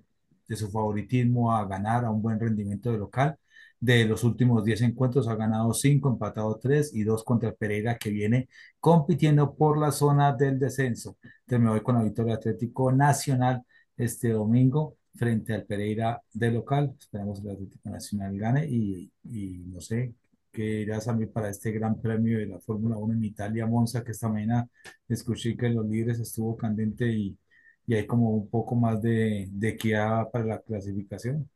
de 0.47 0.55
su 0.55 0.69
favoritismo 0.69 1.55
a 1.55 1.65
ganar, 1.65 2.05
a 2.05 2.11
un 2.11 2.21
buen 2.21 2.39
rendimiento 2.39 2.91
de 2.91 2.97
local. 2.97 3.37
De 3.79 4.03
los 4.05 4.25
últimos 4.25 4.65
10 4.65 4.81
encuentros 4.81 5.27
ha 5.29 5.35
ganado 5.35 5.73
5, 5.73 6.09
empatado 6.09 6.59
3 6.61 6.93
y 6.93 7.03
2 7.03 7.23
contra 7.23 7.49
el 7.49 7.55
Pereira 7.55 7.97
que 7.97 8.09
viene 8.09 8.49
compitiendo 8.81 9.55
por 9.55 9.77
la 9.77 9.91
zona 9.91 10.33
del 10.33 10.59
descenso. 10.59 11.17
Entonces 11.23 11.59
me 11.61 11.69
voy 11.69 11.81
con 11.81 11.95
la 11.95 12.03
victoria 12.03 12.35
Atlético 12.35 12.91
Nacional 12.91 13.63
este 13.99 14.29
domingo 14.29 14.97
frente 15.15 15.53
al 15.53 15.65
Pereira 15.65 16.21
de 16.33 16.51
local. 16.51 16.95
Esperamos 16.97 17.41
que 17.41 17.47
el 17.47 17.53
Atlético 17.53 17.89
Nacional 17.89 18.37
gane 18.37 18.65
y, 18.65 19.11
y 19.25 19.59
no 19.67 19.81
sé 19.81 20.13
qué 20.51 20.81
irás 20.81 21.07
a 21.07 21.13
mí 21.13 21.25
para 21.27 21.49
este 21.49 21.71
gran 21.71 22.01
premio 22.01 22.39
de 22.39 22.47
la 22.47 22.59
Fórmula 22.59 22.97
1 22.97 23.13
en 23.13 23.23
Italia, 23.23 23.67
Monza, 23.67 24.03
que 24.03 24.11
esta 24.11 24.29
mañana 24.29 24.67
escuché 25.07 25.55
que 25.55 25.69
los 25.69 25.85
líderes 25.85 26.19
estuvo 26.19 26.57
candente 26.57 27.07
y, 27.07 27.37
y 27.85 27.95
hay 27.95 28.05
como 28.07 28.31
un 28.31 28.49
poco 28.49 28.75
más 28.75 29.01
de, 29.01 29.47
de 29.51 29.69
equidad 29.69 30.29
para 30.31 30.45
la 30.45 30.59
clasificación. 30.59 31.49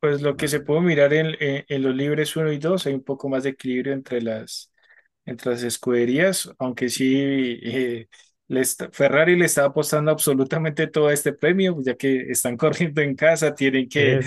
Pues 0.00 0.22
lo 0.22 0.36
que 0.36 0.48
se 0.48 0.60
puede 0.60 0.80
mirar 0.82 1.12
en, 1.12 1.34
en, 1.40 1.82
los 1.82 1.94
libres 1.94 2.36
1 2.36 2.52
y 2.52 2.58
2, 2.58 2.86
hay 2.86 2.94
un 2.94 3.02
poco 3.02 3.28
más 3.28 3.42
de 3.42 3.50
equilibrio 3.50 3.92
entre 3.92 4.22
las, 4.22 4.72
entre 5.24 5.50
las 5.50 5.62
escuderías, 5.64 6.48
aunque 6.58 6.88
sí 6.88 7.16
eh, 7.16 8.08
Ferrari 8.92 9.36
le 9.36 9.46
está 9.46 9.64
apostando 9.64 10.10
absolutamente 10.10 10.86
todo 10.86 11.10
este 11.10 11.32
premio, 11.32 11.76
ya 11.80 11.94
que 11.94 12.30
están 12.30 12.56
corriendo 12.58 13.00
en 13.00 13.14
casa, 13.14 13.54
tienen 13.54 13.88
que... 13.88 14.20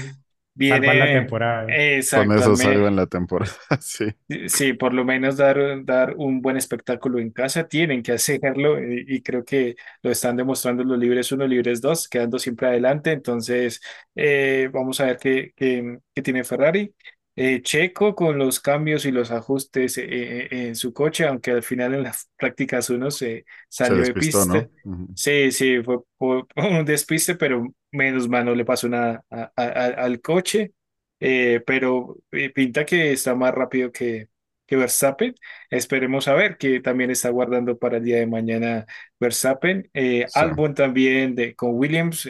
viene, 0.53 0.93
la 0.93 1.05
temporada. 1.05 1.65
Con 1.65 2.31
eso 2.31 2.55
salvan 2.55 2.95
la 2.95 3.05
temporada, 3.05 3.53
sí. 3.79 4.05
Sí, 4.47 4.73
por 4.73 4.93
lo 4.93 5.05
menos 5.05 5.37
dar, 5.37 5.85
dar 5.85 6.15
un 6.17 6.41
buen 6.41 6.57
espectáculo 6.57 7.19
en 7.19 7.29
casa, 7.29 7.67
tienen 7.67 8.01
que 8.01 8.13
hacerlo 8.13 8.79
y, 8.81 9.21
creo 9.21 9.45
que 9.45 9.75
lo 10.01 10.09
están 10.09 10.35
demostrando 10.35 10.83
los 10.83 10.97
libres 10.97 11.31
1, 11.31 11.45
libres 11.45 11.79
2, 11.81 12.07
quedando 12.09 12.39
siempre 12.39 12.67
adelante. 12.67 13.11
Entonces, 13.11 13.81
eh, 14.15 14.69
vamos 14.73 14.99
a 14.99 15.05
ver 15.05 15.17
qué, 15.17 15.53
qué, 15.55 15.99
qué 16.13 16.21
tiene 16.23 16.43
Ferrari. 16.43 16.91
Eh, 17.39 17.61
Checo 17.61 18.15
con 18.15 18.39
los 18.39 18.59
cambios 18.59 19.05
y 19.05 19.11
los 19.11 19.29
ajustes 19.29 19.99
eh, 19.99 20.05
eh, 20.09 20.47
en 20.49 20.75
su 20.75 20.91
coche, 20.91 21.23
aunque 21.23 21.51
al 21.51 21.61
final 21.61 21.93
en 21.93 22.01
las 22.01 22.31
prácticas 22.35 22.89
uno 22.89 23.11
se 23.11 23.45
salió 23.69 24.01
de 24.01 24.13
pista. 24.15 24.67
Sí, 25.13 25.51
sí, 25.51 25.83
fue 25.83 25.99
un 26.55 26.83
despiste, 26.83 27.35
pero 27.35 27.71
menos 27.91 28.27
mal 28.27 28.43
no 28.43 28.55
le 28.55 28.65
pasó 28.65 28.89
nada 28.89 29.23
al 29.55 30.19
coche, 30.19 30.73
pero 31.19 32.17
pinta 32.55 32.83
que 32.83 33.11
está 33.11 33.35
más 33.35 33.53
rápido 33.53 33.91
que, 33.91 34.29
que 34.65 34.75
Verstappen. 34.75 35.35
Esperemos 35.69 36.27
a 36.27 36.33
ver 36.33 36.57
que 36.57 36.79
también 36.79 37.11
está 37.11 37.29
guardando 37.29 37.77
para 37.77 37.97
el 37.97 38.03
día 38.03 38.17
de 38.17 38.25
mañana 38.25 38.87
Verstappen. 39.19 39.91
Albon 40.33 40.73
también 40.73 41.35
de, 41.35 41.53
con 41.53 41.75
Williams. 41.75 42.27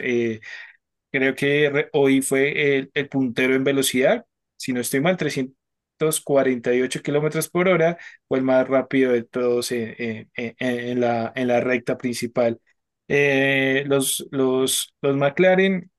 creo 1.10 1.34
que 1.34 1.88
hoy 1.94 2.20
fue 2.20 2.76
el, 2.76 2.90
el 2.92 3.08
puntero 3.08 3.54
en 3.54 3.64
velocidad 3.64 4.26
si 4.58 4.72
no 4.74 4.80
estoy 4.80 5.00
mal, 5.00 5.16
348 5.16 7.02
kilómetros 7.02 7.48
por 7.48 7.68
hora, 7.68 7.98
fue 8.28 8.38
el 8.38 8.44
más 8.44 8.68
rápido 8.68 9.12
de 9.12 9.24
todos 9.24 9.72
en, 9.72 10.30
la, 11.00 11.32
en 11.34 11.48
la 11.48 11.60
recta 11.60 11.96
principal. 11.98 12.60
Eh, 13.08 13.84
los, 13.86 14.26
los, 14.30 14.94
los 15.00 15.16
McLaren, 15.16 15.90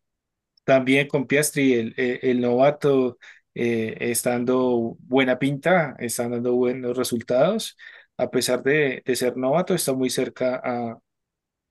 también 0.64 1.08
con 1.08 1.28
Piastri, 1.28 1.74
el, 1.74 1.94
el, 1.98 2.42
novato, 2.42 3.18
eh, 3.56 3.98
está 4.00 4.32
dando 4.32 4.98
buena 5.02 5.40
pinta, 5.40 5.96
están 6.00 6.32
dando 6.32 6.56
buenos 6.56 6.98
resultados. 6.98 7.78
A 8.18 8.30
pesar 8.30 8.64
de, 8.64 9.02
de 9.06 9.16
ser 9.16 9.38
novato, 9.38 9.74
está 9.74 9.94
muy 9.94 10.10
cerca 10.10 10.62
a, 10.64 11.00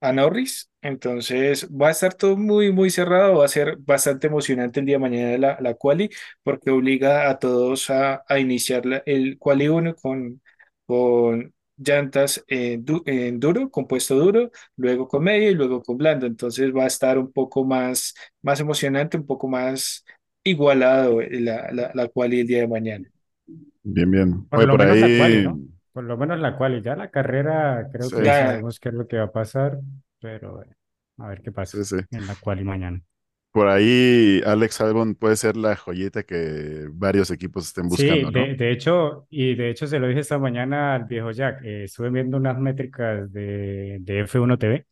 a 0.00 0.12
Norris. 0.12 0.70
Entonces 0.82 1.68
va 1.70 1.88
a 1.88 1.90
estar 1.90 2.14
todo 2.14 2.36
muy, 2.36 2.72
muy 2.72 2.90
cerrado. 2.90 3.38
Va 3.38 3.44
a 3.46 3.48
ser 3.48 3.76
bastante 3.78 4.26
emocionante 4.28 4.80
el 4.80 4.86
día 4.86 4.96
de 4.96 5.00
mañana 5.00 5.38
la, 5.38 5.58
la 5.60 5.74
quali, 5.74 6.10
porque 6.42 6.70
obliga 6.70 7.28
a 7.30 7.38
todos 7.38 7.90
a, 7.90 8.24
a 8.28 8.38
iniciar 8.38 8.82
el 9.06 9.38
quali 9.38 9.68
1 9.68 9.94
con, 9.94 10.40
con 10.86 11.52
llantas 11.76 12.44
en, 12.48 12.84
duro, 13.40 13.70
compuesto 13.70 14.14
duro, 14.16 14.50
luego 14.76 15.08
con 15.08 15.24
medio 15.24 15.50
y 15.50 15.54
luego 15.54 15.82
con 15.82 15.96
blando. 15.96 16.26
Entonces 16.26 16.72
va 16.74 16.84
a 16.84 16.86
estar 16.86 17.18
un 17.18 17.32
poco 17.32 17.64
más, 17.64 18.14
más 18.42 18.60
emocionante, 18.60 19.16
un 19.16 19.26
poco 19.26 19.48
más 19.48 20.04
igualado 20.44 21.20
la, 21.22 21.70
la, 21.72 21.90
la 21.94 22.08
quali 22.08 22.40
el 22.40 22.46
día 22.46 22.60
de 22.60 22.68
mañana. 22.68 23.10
Bien, 23.82 24.10
bien. 24.10 24.48
Por 24.52 24.64
lo 24.66 24.76
menos 24.76 25.00
la 25.00 25.12
quali, 25.14 25.40
¿no? 25.40 25.60
Por 25.98 26.04
lo 26.04 26.16
menos 26.16 26.38
la 26.38 26.56
quali. 26.56 26.80
Ya 26.80 26.94
la 26.94 27.10
carrera 27.10 27.88
creo 27.90 28.08
que 28.08 28.24
ya 28.24 28.46
sabemos 28.46 28.78
qué 28.78 28.90
es 28.90 28.94
lo 28.94 29.08
que 29.08 29.16
va 29.16 29.24
a 29.24 29.32
pasar, 29.32 29.80
pero 30.20 30.62
a 31.16 31.26
ver 31.26 31.42
qué 31.42 31.50
pasa 31.50 31.76
en 32.12 32.24
la 32.24 32.36
quali 32.36 32.62
mañana. 32.62 33.02
Por 33.50 33.66
ahí 33.66 34.40
Alex 34.46 34.80
Albon 34.80 35.16
puede 35.16 35.34
ser 35.34 35.56
la 35.56 35.74
joyita 35.74 36.22
que 36.22 36.86
varios 36.92 37.32
equipos 37.32 37.66
estén 37.66 37.88
buscando, 37.88 38.28
sí, 38.28 38.32
de, 38.32 38.54
de, 38.54 38.70
hecho, 38.70 39.26
y 39.28 39.56
de 39.56 39.70
hecho 39.70 39.88
se 39.88 39.98
lo 39.98 40.06
dije 40.06 40.20
esta 40.20 40.38
mañana 40.38 40.94
al 40.94 41.06
viejo 41.06 41.32
Jack, 41.32 41.64
eh, 41.64 41.82
estuve 41.82 42.10
viendo 42.10 42.36
unas 42.36 42.56
métricas 42.60 43.32
de, 43.32 43.96
de 44.00 44.24
F1 44.24 44.56
TV 44.56 44.86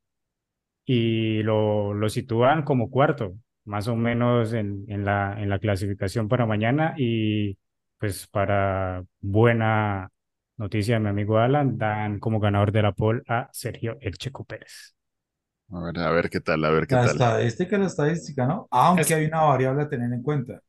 y 0.86 1.44
lo, 1.44 1.94
lo 1.94 2.08
sitúan 2.08 2.64
como 2.64 2.90
cuarto, 2.90 3.36
más 3.64 3.86
o 3.86 3.94
menos 3.94 4.52
en, 4.54 4.84
en, 4.88 5.04
la, 5.04 5.40
en 5.40 5.50
la 5.50 5.60
clasificación 5.60 6.26
para 6.26 6.46
mañana 6.46 6.94
y 6.98 7.56
pues 8.00 8.26
para 8.26 9.04
buena 9.20 10.10
noticia 10.56 10.94
de 10.94 11.00
mi 11.00 11.08
amigo 11.08 11.38
Alan, 11.38 11.76
dan 11.78 12.18
como 12.18 12.40
ganador 12.40 12.72
de 12.72 12.82
la 12.82 12.92
pole 12.92 13.22
a 13.28 13.48
Sergio 13.52 13.98
El 14.00 14.16
Checo 14.18 14.44
Pérez. 14.44 14.94
A 15.70 15.80
ver, 15.80 15.98
a 15.98 16.10
ver 16.10 16.30
qué 16.30 16.40
tal, 16.40 16.64
a 16.64 16.70
ver 16.70 16.86
qué 16.86 16.94
la 16.94 17.02
tal. 17.02 17.10
Estadística, 17.12 17.78
la 17.78 17.86
estadística, 17.86 18.46
¿no? 18.46 18.68
Aunque 18.70 19.14
hay 19.14 19.26
una 19.26 19.42
variable 19.42 19.82
a 19.82 19.88
tener 19.88 20.12
en 20.12 20.22
cuenta, 20.22 20.60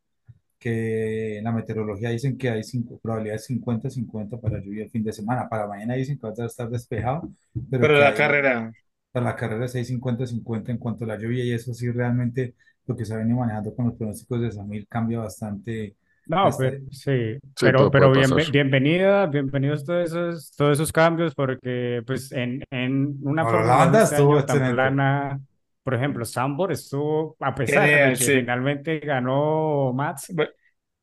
que 0.60 1.38
en 1.38 1.44
la 1.44 1.52
meteorología 1.52 2.10
dicen 2.10 2.38
que 2.38 2.50
hay 2.50 2.64
cinco, 2.64 3.00
probabilidades 3.00 3.46
50-50 3.50 4.40
para 4.42 4.60
lluvia 4.60 4.84
el 4.84 4.90
fin 4.90 5.04
de 5.04 5.14
semana. 5.14 5.48
Para 5.48 5.68
mañana 5.68 5.94
dicen 5.94 6.18
que 6.18 6.28
va 6.28 6.34
a 6.38 6.46
estar 6.46 6.70
despejado. 6.70 7.30
Pero, 7.70 8.00
la 8.00 8.14
carrera. 8.14 8.72
Para 9.12 9.28
la 9.28 9.36
carrera 9.36 9.66
es 9.66 9.76
50-50 9.76 10.70
en 10.70 10.78
cuanto 10.78 11.04
a 11.04 11.08
la 11.08 11.18
lluvia 11.18 11.44
y 11.44 11.52
eso 11.52 11.74
sí 11.74 11.90
realmente 11.92 12.56
lo 12.86 12.96
que 12.96 13.06
se 13.06 13.14
ha 13.14 13.18
venido 13.18 13.38
manejando 13.38 13.76
con 13.76 13.86
los 13.86 13.96
pronósticos 13.96 14.42
de 14.42 14.52
Samir 14.52 14.88
cambia 14.88 15.20
bastante 15.20 15.96
no, 16.28 16.50
pues, 16.56 16.82
sí, 16.92 17.38
pero, 17.60 17.90
pero 17.90 18.12
bienvenida, 18.52 19.26
bienvenidos 19.28 19.86
todos 19.86 20.12
esos, 20.12 20.52
todos 20.56 20.74
esos 20.74 20.92
cambios, 20.92 21.34
porque 21.34 22.02
pues 22.06 22.32
en, 22.32 22.64
en 22.70 23.18
una 23.22 23.44
forma 23.46 23.88
de 23.88 24.04
este 24.04 24.74
plana, 24.74 25.40
por 25.84 25.94
ejemplo, 25.94 26.26
Sambor 26.26 26.72
estuvo, 26.74 27.38
a 27.40 27.56
pesar 27.56 27.88
de 27.88 28.14
que 28.18 28.40
finalmente 28.40 29.00
ganó 29.00 29.94
Mats, 29.94 30.34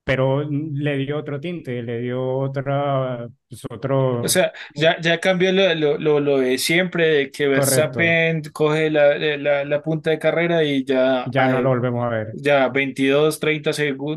pero 0.05 0.47
le 0.49 0.99
dio 0.99 1.17
otro 1.17 1.41
tinte, 1.41 1.83
le 1.83 2.01
dio 2.01 2.23
otra, 2.23 3.27
pues, 3.49 3.63
otro... 3.71 4.21
O 4.21 4.29
sea, 4.29 4.53
ya, 4.75 5.01
ya 5.01 5.19
cambió 5.19 5.51
lo, 5.51 5.99
lo, 5.99 6.21
lo 6.21 6.39
de 6.39 6.59
siempre, 6.59 7.09
de 7.09 7.31
que 7.31 7.49
Verstappen 7.49 8.43
coge 8.53 8.91
la, 8.91 9.17
la, 9.17 9.65
la, 9.65 9.83
punta 9.83 10.11
de 10.11 10.19
carrera 10.19 10.63
y 10.63 10.85
ya... 10.85 11.25
Ya 11.31 11.49
no 11.49 11.63
lo 11.63 11.71
volvemos 11.71 12.05
a 12.05 12.11
ver. 12.11 12.33
Ya 12.37 12.69
22, 12.69 13.41
30, 13.41 13.71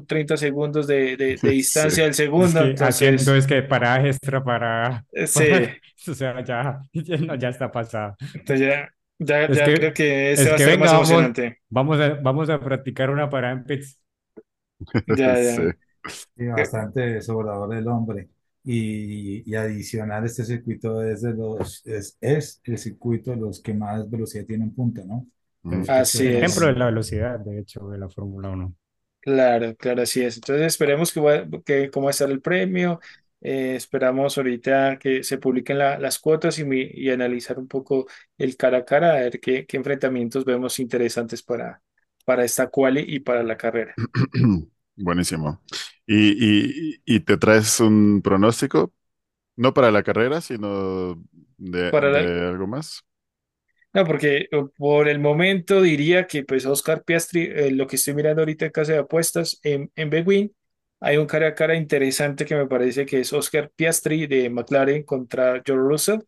30 0.06 0.38
segundos 0.38 0.88
de, 0.88 1.16
de, 1.16 1.38
de 1.42 1.50
distancia 1.50 2.04
del 2.04 2.14
segundo. 2.14 2.66
Es 2.66 2.78
que, 2.78 2.84
Haciendo 2.84 3.36
es 3.36 3.48
que 3.48 3.64
paraje 3.64 4.10
extra 4.10 4.44
para... 4.44 5.06
Sí. 5.26 5.46
o 6.12 6.14
sea, 6.14 6.44
ya, 6.44 6.82
ya, 6.92 7.50
está 7.50 7.72
pasado. 7.72 8.18
Entonces 8.34 8.68
ya... 8.68 8.90
Ya, 9.20 9.52
ya 9.52 9.64
creo 9.64 9.94
que 9.94 10.34
ese 10.34 10.48
va 10.48 10.56
a 10.56 10.60
ser 10.60 10.78
más 10.78 10.94
emocionante. 10.94 11.58
Vamos 11.70 12.00
a, 12.00 12.20
vamos 12.22 12.52
a 12.52 12.60
practicar 12.60 13.10
una 13.10 13.28
parada 13.28 13.54
en 13.54 13.64
pits 13.64 14.00
Ya, 15.18 15.40
ya. 15.42 15.76
Sí. 16.08 16.46
bastante 16.46 17.22
sobrador 17.22 17.76
el 17.76 17.88
hombre. 17.88 18.30
Y, 18.64 19.50
y, 19.50 19.56
adicional, 19.56 20.26
este 20.26 20.44
circuito 20.44 21.02
es, 21.02 21.22
de 21.22 21.34
los, 21.34 21.86
es, 21.86 22.18
es, 22.20 22.62
el 22.66 22.78
circuito 22.78 23.32
de 23.32 23.38
los 23.38 23.62
que 23.62 23.74
más 23.74 24.10
velocidad 24.10 24.46
tienen 24.46 24.74
punta, 24.74 25.04
¿no? 25.06 25.26
Mm. 25.64 25.84
Así 25.88 26.28
es. 26.28 26.44
Ejemplo 26.44 26.68
de 26.68 26.74
la 26.74 26.86
velocidad, 26.88 27.40
de 27.40 27.60
hecho, 27.60 27.88
de 27.90 27.98
la 27.98 28.10
Fórmula 28.10 28.50
1. 28.50 28.74
Claro, 29.22 29.76
claro, 29.76 30.02
así 30.02 30.22
es. 30.22 30.36
Entonces 30.36 30.68
esperemos 30.68 31.14
que, 31.14 31.48
que 31.66 31.90
cómo 31.90 32.06
va 32.06 32.10
a 32.10 32.12
estar 32.12 32.30
el 32.30 32.42
premio. 32.42 33.00
Eh, 33.40 33.76
esperamos 33.76 34.38
ahorita 34.38 34.98
que 34.98 35.24
se 35.24 35.38
publiquen 35.38 35.78
las 35.78 36.20
cuotas 36.20 36.58
y, 36.60 36.64
y, 36.66 37.10
analizar 37.10 37.60
un 37.60 37.68
poco 37.68 38.08
el 38.38 38.58
cara 38.58 38.80
a 38.80 38.86
cara, 38.86 39.12
a 39.12 39.20
ver 39.20 39.40
qué, 39.40 39.66
qué 39.66 39.78
enfrentamientos 39.78 40.44
vemos 40.44 40.80
interesantes 40.80 41.44
para, 41.44 41.82
para 42.28 42.46
esta 42.46 42.70
quali 42.70 43.06
y 43.08 43.22
para 43.22 43.44
la 43.44 43.58
carrera. 43.58 44.00
Buenísimo. 44.96 45.62
¿Y, 46.06 46.96
y, 46.96 47.02
y 47.06 47.20
te 47.22 47.38
traes 47.38 47.80
un 47.80 48.22
pronóstico? 48.24 48.94
No 49.56 49.74
para 49.74 49.92
la 49.92 50.04
carrera, 50.04 50.42
sino 50.42 51.24
de, 51.58 51.94
de 52.02 52.48
algo 52.50 52.68
más. 52.68 53.06
No, 53.94 54.06
porque 54.06 54.48
eh, 54.52 54.66
por 54.78 55.08
el 55.08 55.20
momento 55.20 55.82
diría 55.82 56.28
que 56.28 56.44
pues 56.44 56.66
Oscar 56.66 57.04
Piastri, 57.04 57.44
eh, 57.54 57.72
lo 57.72 57.88
que 57.88 57.96
estoy 57.96 58.14
mirando 58.14 58.42
ahorita 58.42 58.66
en 58.66 58.72
casa 58.72 58.94
de 58.94 59.00
apuestas 59.00 59.60
en, 59.64 59.92
en 59.96 60.10
Bewin, 60.10 60.56
hay 61.00 61.18
un 61.18 61.26
cara 61.26 61.48
a 61.50 61.56
cara 61.56 61.76
interesante 61.76 62.46
que 62.46 62.56
me 62.56 62.68
parece 62.68 63.06
que 63.06 63.20
es 63.22 63.34
Oscar 63.34 63.72
Piastri 63.76 64.28
de 64.28 64.50
McLaren 64.50 65.04
contra 65.04 65.62
George 65.66 65.74
Russell. 65.90 66.20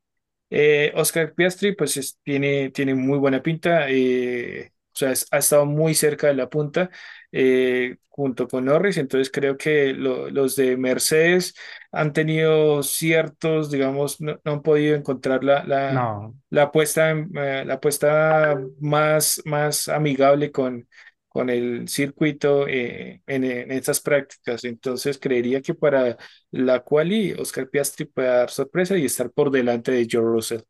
Eh, 0.50 0.92
Oscar 0.96 1.34
Piastri 1.36 1.76
pues 1.76 2.20
tiene, 2.24 2.72
tiene 2.72 2.96
muy 2.96 3.18
buena 3.20 3.42
pinta, 3.44 3.86
o 3.88 4.70
sea, 5.00 5.14
ha 5.32 5.38
estado 5.40 5.66
muy 5.66 5.96
cerca 5.96 6.28
de 6.28 6.34
la 6.36 6.50
punta 6.50 6.90
eh, 7.32 7.98
junto 8.10 8.48
con 8.48 8.66
Norris. 8.66 8.98
Entonces 8.98 9.32
creo 9.32 9.58
que 9.58 9.94
los 9.94 10.56
de 10.56 10.78
Mercedes 10.78 11.56
han 11.92 12.14
tenido 12.14 12.84
ciertos, 12.84 13.72
digamos, 13.72 14.20
no, 14.22 14.40
han 14.44 14.62
podido 14.62 14.96
encontrar 14.96 15.44
la, 15.44 15.64
la, 15.66 16.12
la 16.50 16.64
apuesta, 16.64 17.12
eh, 17.12 17.64
la 17.66 17.76
apuesta 17.76 18.60
más, 18.80 19.42
más 19.46 19.88
amigable 19.88 20.52
con, 20.52 20.88
con 21.28 21.50
el 21.50 21.88
circuito 21.88 22.68
eh, 22.68 23.22
en, 23.28 23.44
en, 23.44 23.72
estas 23.72 24.02
prácticas. 24.02 24.64
Entonces 24.66 25.18
creería 25.20 25.62
que 25.62 25.74
para 25.76 26.18
la 26.52 26.82
quali 26.82 27.34
Oscar 27.34 27.70
Piastri 27.70 28.06
puede 28.06 28.28
dar 28.30 28.50
sorpresa 28.50 28.98
y 28.98 29.06
estar 29.06 29.32
por 29.32 29.52
delante 29.52 29.92
de 29.92 30.08
Joe 30.12 30.22
Russell. 30.22 30.62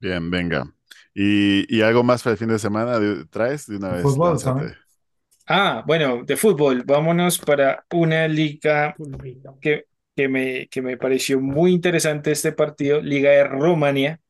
Bien, 0.00 0.30
venga. 0.30 0.72
¿Y, 1.14 1.66
y 1.76 1.82
algo 1.82 2.02
más 2.02 2.22
para 2.22 2.32
el 2.32 2.38
fin 2.38 2.48
de 2.48 2.58
semana 2.58 2.98
traes 3.30 3.66
de 3.66 3.76
una 3.76 3.90
vez? 3.92 4.20
Ah, 5.46 5.82
bueno, 5.86 6.24
de 6.24 6.36
fútbol, 6.36 6.84
vámonos 6.84 7.38
para 7.38 7.84
una 7.92 8.26
liga 8.28 8.98
que, 9.60 9.86
que, 10.16 10.28
me, 10.28 10.68
que 10.68 10.80
me 10.82 10.96
pareció 10.96 11.40
muy 11.40 11.72
interesante 11.72 12.32
este 12.32 12.52
partido, 12.52 13.00
Liga 13.02 13.30
de 13.30 13.44
Rumania, 13.44 14.20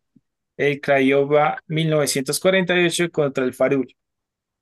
el 0.56 0.80
Craiova 0.80 1.58
1948 1.68 3.10
contra 3.12 3.44
el 3.44 3.54
Farul. 3.54 3.94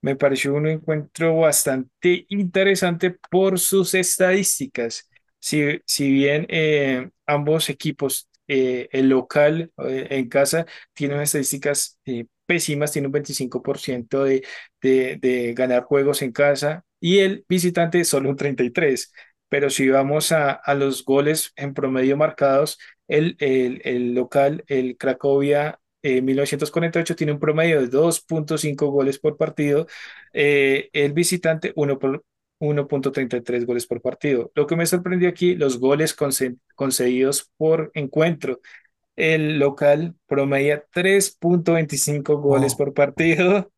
Me 0.02 0.16
pareció 0.16 0.54
un 0.54 0.68
encuentro 0.68 1.36
bastante 1.38 2.26
interesante 2.30 3.16
por 3.30 3.58
sus 3.60 3.94
estadísticas. 3.94 5.08
Si, 5.40 5.80
si 5.86 6.10
bien 6.12 6.46
eh, 6.50 7.10
ambos 7.26 7.70
equipos, 7.70 8.28
eh, 8.52 8.88
el 8.92 9.08
local 9.08 9.72
eh, 9.86 10.08
en 10.10 10.28
casa, 10.28 10.66
tienen 10.94 11.20
estadísticas 11.20 11.98
pésimas, 12.46 12.92
tiene 12.92 13.06
un 13.08 13.12
25% 13.12 14.24
de, 14.24 14.44
de, 14.80 15.16
de 15.20 15.54
ganar 15.54 15.84
juegos 15.84 16.22
en 16.22 16.32
casa 16.32 16.84
y 17.00 17.18
el 17.20 17.44
visitante 17.48 18.04
solo 18.04 18.30
un 18.30 18.36
33%. 18.36 19.22
Pero 19.48 19.68
si 19.68 19.88
vamos 19.90 20.32
a, 20.32 20.50
a 20.52 20.74
los 20.74 21.04
goles 21.04 21.52
en 21.56 21.74
promedio 21.74 22.16
marcados, 22.16 22.78
el, 23.06 23.36
el, 23.38 23.82
el 23.84 24.14
local, 24.14 24.64
el 24.66 24.96
Cracovia 24.96 25.78
eh, 26.02 26.22
1948 26.22 27.14
tiene 27.16 27.32
un 27.32 27.38
promedio 27.38 27.80
de 27.80 27.88
2.5 27.88 28.86
goles 28.90 29.18
por 29.18 29.36
partido, 29.36 29.86
eh, 30.32 30.88
el 30.92 31.12
visitante 31.12 31.72
1.33 32.62 33.66
goles 33.66 33.86
por 33.86 34.00
partido. 34.00 34.52
Lo 34.54 34.66
que 34.66 34.76
me 34.76 34.86
sorprendió 34.86 35.28
aquí, 35.28 35.56
los 35.56 35.78
goles 35.78 36.14
concedidos 36.74 37.50
por 37.56 37.90
encuentro 37.94 38.60
el 39.16 39.58
local 39.58 40.14
promedia 40.26 40.84
3.25 40.92 42.40
goles 42.40 42.74
por 42.74 42.94
partido 42.94 43.70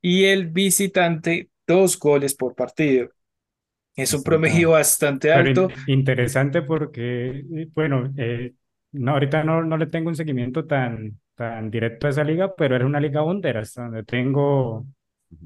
y 0.00 0.24
el 0.24 0.48
visitante 0.48 1.50
2 1.66 1.98
goles 1.98 2.34
por 2.34 2.54
partido. 2.54 3.10
Es 3.96 4.12
un 4.12 4.22
promedio 4.22 4.70
bastante 4.70 5.32
alto. 5.32 5.68
interesante 5.86 6.62
porque, 6.62 7.44
bueno, 7.74 8.12
eh, 8.16 8.52
no, 8.92 9.12
ahorita 9.12 9.44
no, 9.44 9.62
no 9.64 9.76
le 9.76 9.86
tengo 9.86 10.08
un 10.08 10.16
seguimiento 10.16 10.66
tan, 10.66 11.18
tan 11.34 11.70
directo 11.70 12.06
a 12.06 12.10
esa 12.10 12.24
liga, 12.24 12.54
pero 12.54 12.74
era 12.74 12.86
una 12.86 13.00
liga 13.00 13.22
under, 13.22 13.58
hasta 13.58 13.84
donde 13.84 14.02
tengo 14.02 14.84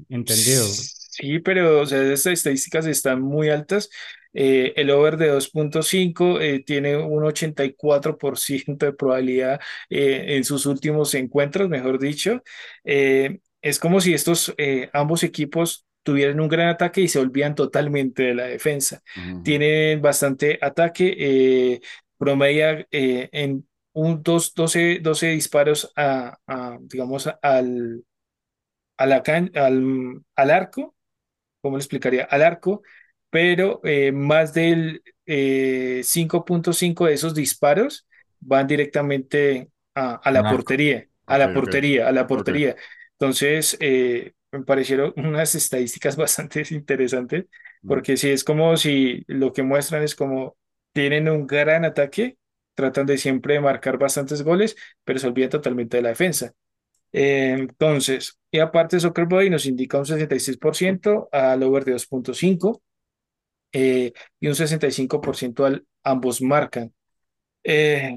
entendido. 0.09 0.65
Sí, 1.09 1.39
pero 1.39 1.81
o 1.81 1.85
sea, 1.85 2.01
esas 2.03 2.33
estadísticas 2.33 2.85
están 2.85 3.21
muy 3.21 3.49
altas. 3.49 3.89
Eh, 4.33 4.73
el 4.75 4.91
over 4.91 5.17
de 5.17 5.31
2.5 5.31 6.39
eh, 6.39 6.63
tiene 6.63 6.95
un 6.97 7.23
84% 7.23 8.85
de 8.85 8.93
probabilidad 8.93 9.59
eh, 9.89 10.35
en 10.37 10.43
sus 10.43 10.65
últimos 10.67 11.13
encuentros, 11.15 11.67
mejor 11.67 11.99
dicho. 11.99 12.43
es 12.83 13.79
como 13.79 13.99
si 14.01 14.13
estos 14.13 14.53
ambos 14.93 15.23
equipos 15.23 15.85
tuvieran 16.03 16.39
un 16.39 16.47
gran 16.47 16.69
ataque 16.69 17.01
y 17.01 17.07
se 17.07 17.19
olvidan 17.19 17.55
totalmente 17.55 18.23
de 18.23 18.35
la 18.35 18.45
defensa. 18.45 19.01
Tienen 19.43 20.01
bastante 20.01 20.59
ataque, 20.61 21.81
promedia 22.17 22.87
en 22.91 23.67
un 23.93 24.21
12, 24.23 24.99
12 25.01 25.27
disparos 25.27 25.91
a, 25.95 26.37
digamos, 26.81 27.27
al, 27.41 28.03
a 28.97 29.05
la 29.05 29.23
al, 29.55 30.23
al 30.35 30.51
arco 30.51 30.95
¿cómo 31.61 31.77
le 31.77 31.81
explicaría? 31.81 32.23
Al 32.23 32.41
arco, 32.41 32.81
pero 33.29 33.81
eh, 33.83 34.11
más 34.11 34.53
del 34.53 35.03
5.5 35.25 37.05
eh, 37.05 37.09
de 37.09 37.15
esos 37.15 37.35
disparos 37.35 38.07
van 38.39 38.67
directamente 38.67 39.69
a, 39.95 40.31
la 40.31 40.49
portería, 40.49 41.07
a 41.25 41.37
la 41.37 41.53
portería, 41.53 42.07
a 42.07 42.11
la 42.11 42.25
portería. 42.25 42.75
Entonces, 43.13 43.77
eh, 43.79 44.33
me 44.51 44.63
parecieron 44.63 45.13
unas 45.17 45.55
estadísticas 45.55 46.15
bastante 46.15 46.63
interesantes, 46.71 47.45
mm. 47.81 47.87
porque 47.87 48.17
si 48.17 48.29
es 48.29 48.43
como 48.43 48.77
si 48.77 49.23
lo 49.27 49.53
que 49.53 49.63
muestran 49.63 50.03
es 50.03 50.15
como 50.15 50.57
tienen 50.93 51.29
un 51.29 51.45
gran 51.45 51.85
ataque, 51.85 52.37
tratan 52.73 53.05
de 53.05 53.17
siempre 53.17 53.59
marcar 53.59 53.97
bastantes 53.97 54.41
goles, 54.41 54.75
pero 55.03 55.19
se 55.19 55.27
olvidan 55.27 55.49
totalmente 55.49 55.97
de 55.97 56.03
la 56.03 56.09
defensa. 56.09 56.53
Entonces, 57.11 58.39
y 58.51 58.59
aparte 58.59 58.99
Soccer 58.99 59.25
Body 59.25 59.49
nos 59.49 59.65
indica 59.65 59.97
un 59.97 60.05
66% 60.05 61.29
al 61.31 61.63
over 61.63 61.85
de 61.85 61.93
2.5 61.93 62.81
eh, 63.71 64.13
y 64.39 64.47
un 64.47 64.55
65% 64.55 65.65
al 65.65 65.85
ambos 66.03 66.41
marcan. 66.41 66.93
Eh, 67.63 68.15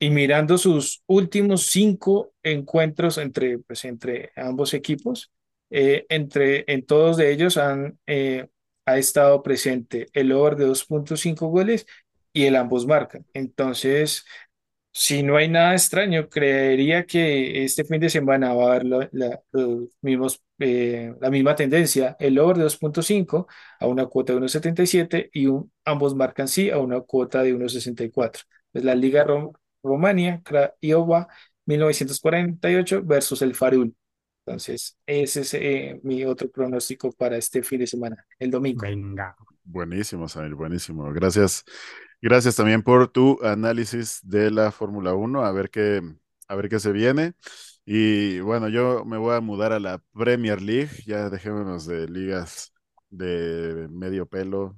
y 0.00 0.10
mirando 0.10 0.58
sus 0.58 1.02
últimos 1.06 1.66
cinco 1.66 2.32
encuentros 2.42 3.18
entre, 3.18 3.58
pues, 3.58 3.84
entre 3.84 4.32
ambos 4.36 4.74
equipos, 4.74 5.32
eh, 5.70 6.06
entre, 6.08 6.64
en 6.72 6.86
todos 6.86 7.16
de 7.16 7.32
ellos 7.32 7.56
han, 7.56 7.98
ha 8.86 8.98
estado 8.98 9.42
presente 9.42 10.08
el 10.12 10.32
over 10.32 10.56
de 10.56 10.66
2.5 10.66 11.48
goles 11.48 11.86
y 12.32 12.44
el 12.44 12.56
ambos 12.56 12.86
marcan. 12.86 13.26
Entonces, 13.34 14.24
si 14.92 15.22
no 15.22 15.36
hay 15.36 15.48
nada 15.48 15.72
extraño, 15.74 16.28
creería 16.28 17.06
que 17.06 17.64
este 17.64 17.84
fin 17.84 18.00
de 18.00 18.10
semana 18.10 18.52
va 18.54 18.64
a 18.64 18.74
haber 18.76 18.84
la, 19.12 19.40
los 19.52 19.88
mismos, 20.00 20.42
eh, 20.58 21.14
la 21.20 21.30
misma 21.30 21.54
tendencia, 21.54 22.16
el 22.18 22.38
over 22.38 22.56
de 22.56 22.64
2.5 22.64 23.46
a 23.78 23.86
una 23.86 24.06
cuota 24.06 24.32
de 24.32 24.38
1.77 24.40 25.30
y 25.32 25.46
ambos 25.84 26.14
marcan 26.16 26.48
sí 26.48 26.70
a 26.70 26.78
una 26.78 27.00
cuota 27.00 27.42
de 27.42 27.54
1.64. 27.54 28.42
Es 28.72 28.84
la 28.84 28.94
Liga 28.94 29.24
Romania, 29.82 30.42
Craiova 30.44 31.28
1948 31.66 33.02
versus 33.04 33.42
el 33.42 33.54
Farul. 33.54 33.94
Entonces, 34.44 34.96
ese 35.04 35.42
es 35.42 35.54
eh, 35.54 36.00
mi 36.02 36.24
otro 36.24 36.50
pronóstico 36.50 37.12
para 37.12 37.36
este 37.36 37.62
fin 37.62 37.80
de 37.80 37.86
semana, 37.86 38.24
el 38.38 38.50
domingo. 38.50 38.80
Venga. 38.82 39.36
Buenísimo, 39.62 40.26
Samuel, 40.28 40.54
buenísimo. 40.54 41.12
Gracias. 41.12 41.64
Gracias 42.20 42.56
también 42.56 42.82
por 42.82 43.08
tu 43.08 43.38
análisis 43.44 44.20
de 44.24 44.50
la 44.50 44.72
Fórmula 44.72 45.14
1, 45.14 45.44
a 45.44 45.52
ver 45.52 45.70
qué, 45.70 46.02
a 46.48 46.54
ver 46.56 46.68
qué 46.68 46.80
se 46.80 46.90
viene. 46.92 47.34
Y 47.84 48.40
bueno, 48.40 48.68
yo 48.68 49.04
me 49.04 49.16
voy 49.18 49.36
a 49.36 49.40
mudar 49.40 49.72
a 49.72 49.78
la 49.80 49.98
Premier 50.12 50.60
League, 50.60 50.90
ya 51.06 51.30
dejémonos 51.30 51.86
de 51.86 52.08
ligas 52.08 52.72
de 53.10 53.86
medio 53.90 54.26
pelo 54.26 54.76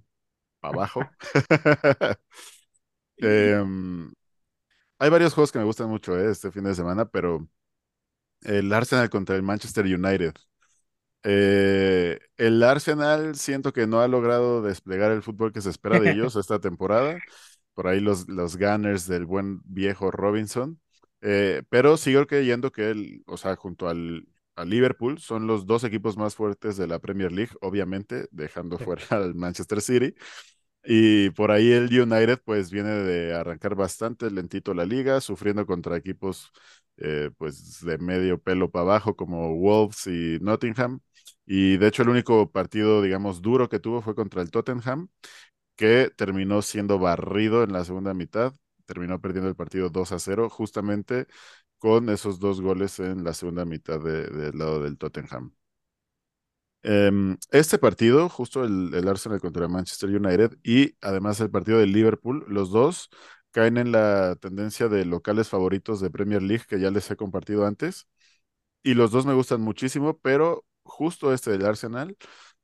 abajo. 0.63 1.03
Em, 3.23 4.13
hay 4.99 5.11
varios 5.11 5.35
juegos 5.35 5.53
que 5.53 5.59
me 5.59 5.65
gustan 5.65 5.89
mucho 5.89 6.19
eh, 6.19 6.31
este 6.31 6.51
fin 6.53 6.65
de 6.65 6.75
semana, 6.75 7.07
pero 7.07 7.49
el 8.43 8.73
Arsenal 8.73 9.11
contra 9.11 9.37
el 9.37 9.43
Manchester 9.43 9.85
United. 9.87 10.35
Eh, 11.23 12.19
el 12.37 12.63
Arsenal 12.63 13.37
siento 13.37 13.73
que 13.73 13.87
no 13.87 14.01
ha 14.01 14.09
logrado 14.09 14.63
desplegar 14.63 15.13
el 15.13 15.23
fútbol 15.23 15.53
que 15.53 15.61
se 15.61 15.71
espera 15.71 16.01
de 16.01 16.13
ellos 16.13 16.37
esta 16.37 16.61
temporada. 16.61 17.19
Por 17.75 17.87
ahí 17.87 18.01
los, 18.01 18.29
los 18.29 18.57
Gunners 18.57 19.07
del 19.07 19.27
buen 19.27 19.61
viejo 19.65 20.11
Robinson. 20.11 20.81
Eh, 21.23 21.63
pero 21.69 21.97
sigo 21.97 22.27
creyendo 22.27 22.73
que 22.73 22.91
él, 22.91 23.23
o 23.27 23.37
sea, 23.37 23.57
junto 23.57 23.89
al, 23.89 24.27
Liverpool, 24.67 25.19
son 25.19 25.47
los 25.47 25.65
dos 25.65 25.85
equipos 25.85 26.19
más 26.19 26.35
fuertes 26.35 26.77
de 26.77 26.87
la 26.87 26.99
Premier 26.99 27.33
League, 27.33 27.53
obviamente, 27.63 28.29
dejando 28.31 28.77
fuera 28.77 29.03
al 29.11 29.35
Manchester 29.35 29.81
City. 29.81 30.15
Y 30.85 31.31
por 31.31 31.51
ahí 31.51 31.73
el 31.73 31.87
United, 31.87 32.41
pues 32.45 32.71
viene 32.71 32.91
de 32.91 33.35
arrancar 33.35 33.75
bastante 33.75 34.31
lentito 34.31 34.75
la 34.75 34.85
liga, 34.87 35.21
sufriendo 35.21 35.67
contra 35.67 35.97
equipos, 35.97 36.53
eh, 36.99 37.31
pues 37.39 37.81
de 37.85 37.99
medio 37.99 38.39
pelo 38.39 38.71
para 38.71 38.83
abajo, 38.83 39.17
como 39.17 39.55
Wolves 39.57 40.07
y 40.07 40.39
Nottingham. 40.41 41.01
Y 41.53 41.79
de 41.79 41.89
hecho 41.89 42.03
el 42.03 42.11
único 42.11 42.53
partido, 42.53 43.03
digamos, 43.03 43.43
duro 43.43 43.69
que 43.69 43.81
tuvo 43.81 44.03
fue 44.03 44.15
contra 44.15 44.41
el 44.41 44.53
Tottenham, 44.53 45.09
que 45.77 46.11
terminó 46.17 46.63
siendo 46.63 47.01
barrido 47.01 47.65
en 47.65 47.73
la 47.73 47.85
segunda 47.85 48.15
mitad, 48.15 48.55
terminó 48.87 49.21
perdiendo 49.21 49.49
el 49.49 49.57
partido 49.57 49.91
2 49.91 50.13
a 50.13 50.21
0, 50.21 50.49
justamente 50.49 51.27
con 51.79 52.09
esos 52.11 52.39
dos 52.41 52.61
goles 52.61 53.01
en 53.01 53.25
la 53.25 53.35
segunda 53.35 53.65
mitad 53.65 54.01
del 54.01 54.57
lado 54.59 54.83
del 54.85 54.97
Tottenham. 54.99 55.53
Em, 56.85 57.37
este 57.51 57.79
partido, 57.79 58.29
justo 58.29 58.65
el, 58.65 58.95
el, 58.95 59.09
Arsenal 59.09 59.41
contra 59.41 59.67
Manchester 59.69 60.09
United 60.11 60.57
y 60.63 60.95
además 61.01 61.41
el 61.41 61.51
partido 61.51 61.79
del 61.79 61.93
Liverpool, 61.93 62.45
los 62.49 62.71
dos 62.71 63.11
caen 63.51 63.77
en 63.77 63.91
la 63.93 64.37
tendencia 64.41 64.89
de 64.89 65.05
locales 65.05 65.49
favoritos 65.49 66.01
de 66.01 66.11
Premier 66.11 66.43
League 66.43 66.65
que 66.69 66.79
ya 66.79 66.91
les 66.93 67.11
he 67.11 67.17
compartido 67.17 67.67
antes. 67.67 68.07
Y 68.83 68.95
los 68.95 69.11
dos 69.11 69.27
me 69.27 69.35
gustan 69.35 69.61
muchísimo, 69.63 70.19
pero 70.21 70.65
justo 70.91 71.33
este 71.33 71.51
del 71.53 71.67
Arsenal, 71.67 72.17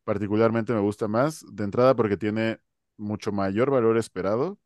particularmente 0.04 0.72
me 0.72 0.80
gusta 0.80 1.08
más, 1.08 1.44
de 1.52 1.64
entrada 1.64 1.96
porque 1.96 2.16
tiene 2.16 2.60
mucho 2.98 3.32
mayor 3.32 3.70
valor 3.70 3.98
esperado, 3.98 4.58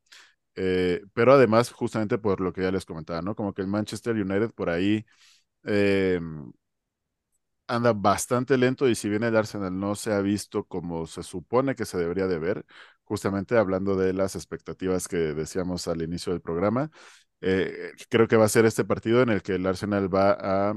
eh, 0.56 1.02
pero 1.14 1.32
además 1.34 1.72
justamente 1.72 2.18
por 2.18 2.40
lo 2.40 2.52
que 2.52 2.62
ya 2.62 2.72
les 2.72 2.86
comentaba, 2.86 3.22
¿no? 3.22 3.34
Como 3.36 3.54
que 3.54 3.62
el 3.62 3.68
Manchester 3.68 4.16
United 4.16 4.52
por 4.52 4.70
ahí 4.70 5.06
eh, 5.64 6.20
anda 7.66 7.92
bastante 7.92 8.58
lento 8.58 8.88
y 8.88 8.94
si 8.94 9.08
bien 9.08 9.22
el 9.22 9.36
Arsenal 9.36 9.78
no 9.78 9.94
se 9.94 10.12
ha 10.12 10.20
visto 10.20 10.64
como 10.64 11.06
se 11.06 11.22
supone 11.22 11.74
que 11.74 11.84
se 11.84 11.98
debería 11.98 12.26
de 12.26 12.38
ver, 12.38 12.66
justamente 13.04 13.56
hablando 13.56 13.96
de 13.96 14.12
las 14.12 14.34
expectativas 14.34 15.06
que 15.08 15.16
decíamos 15.16 15.86
al 15.88 16.02
inicio 16.02 16.32
del 16.32 16.42
programa, 16.42 16.90
eh, 17.40 17.92
creo 18.08 18.28
que 18.28 18.36
va 18.36 18.46
a 18.46 18.48
ser 18.48 18.66
este 18.66 18.84
partido 18.84 19.22
en 19.22 19.30
el 19.30 19.42
que 19.42 19.54
el 19.54 19.66
Arsenal 19.66 20.12
va 20.12 20.32
a 20.70 20.74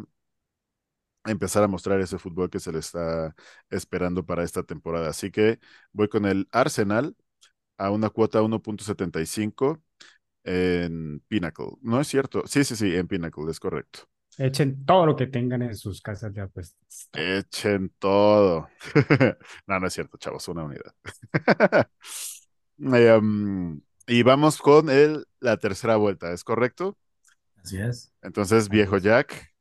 empezar 1.26 1.64
a 1.64 1.68
mostrar 1.68 2.00
ese 2.02 2.18
fútbol 2.20 2.50
que 2.50 2.60
se 2.60 2.72
le 2.72 2.80
está 2.80 3.36
esperando 3.70 4.26
para 4.26 4.44
esta 4.44 4.64
temporada. 4.64 5.10
Así 5.10 5.32
que 5.32 5.60
voy 5.92 6.08
con 6.10 6.26
el 6.26 6.48
Arsenal 6.52 7.16
a 7.78 7.92
una 7.92 8.10
cuota 8.10 8.42
1.75 8.42 9.82
en 10.44 11.22
Pinnacle. 11.28 11.68
No 11.82 12.00
es 12.02 12.08
cierto. 12.08 12.44
Sí, 12.46 12.64
sí, 12.64 12.76
sí, 12.76 12.96
en 12.96 13.08
Pinnacle, 13.08 13.50
es 13.50 13.60
correcto. 13.60 14.08
Echen 14.38 14.84
todo 14.84 15.06
lo 15.06 15.16
que 15.16 15.28
tengan 15.28 15.62
en 15.62 15.76
sus 15.76 16.02
casas 16.02 16.34
de 16.34 16.42
apuestas. 16.42 17.10
Echen 17.14 17.90
todo. 18.00 18.68
no, 19.68 19.80
no 19.80 19.88
es 19.88 19.94
cierto, 19.94 20.18
chavos, 20.18 20.48
una 20.48 20.64
unidad. 20.64 20.94
Em, 22.80 23.82
y 24.08 24.24
vamos 24.24 24.58
con 24.58 24.90
el, 24.90 25.26
la 25.40 25.58
tercera 25.58 25.96
vuelta, 25.96 26.34
¿es 26.34 26.44
correcto? 26.44 26.98
Así 27.64 27.78
es. 27.78 28.12
Entonces, 28.22 28.68
viejo 28.68 28.98
Jack, 28.98 29.53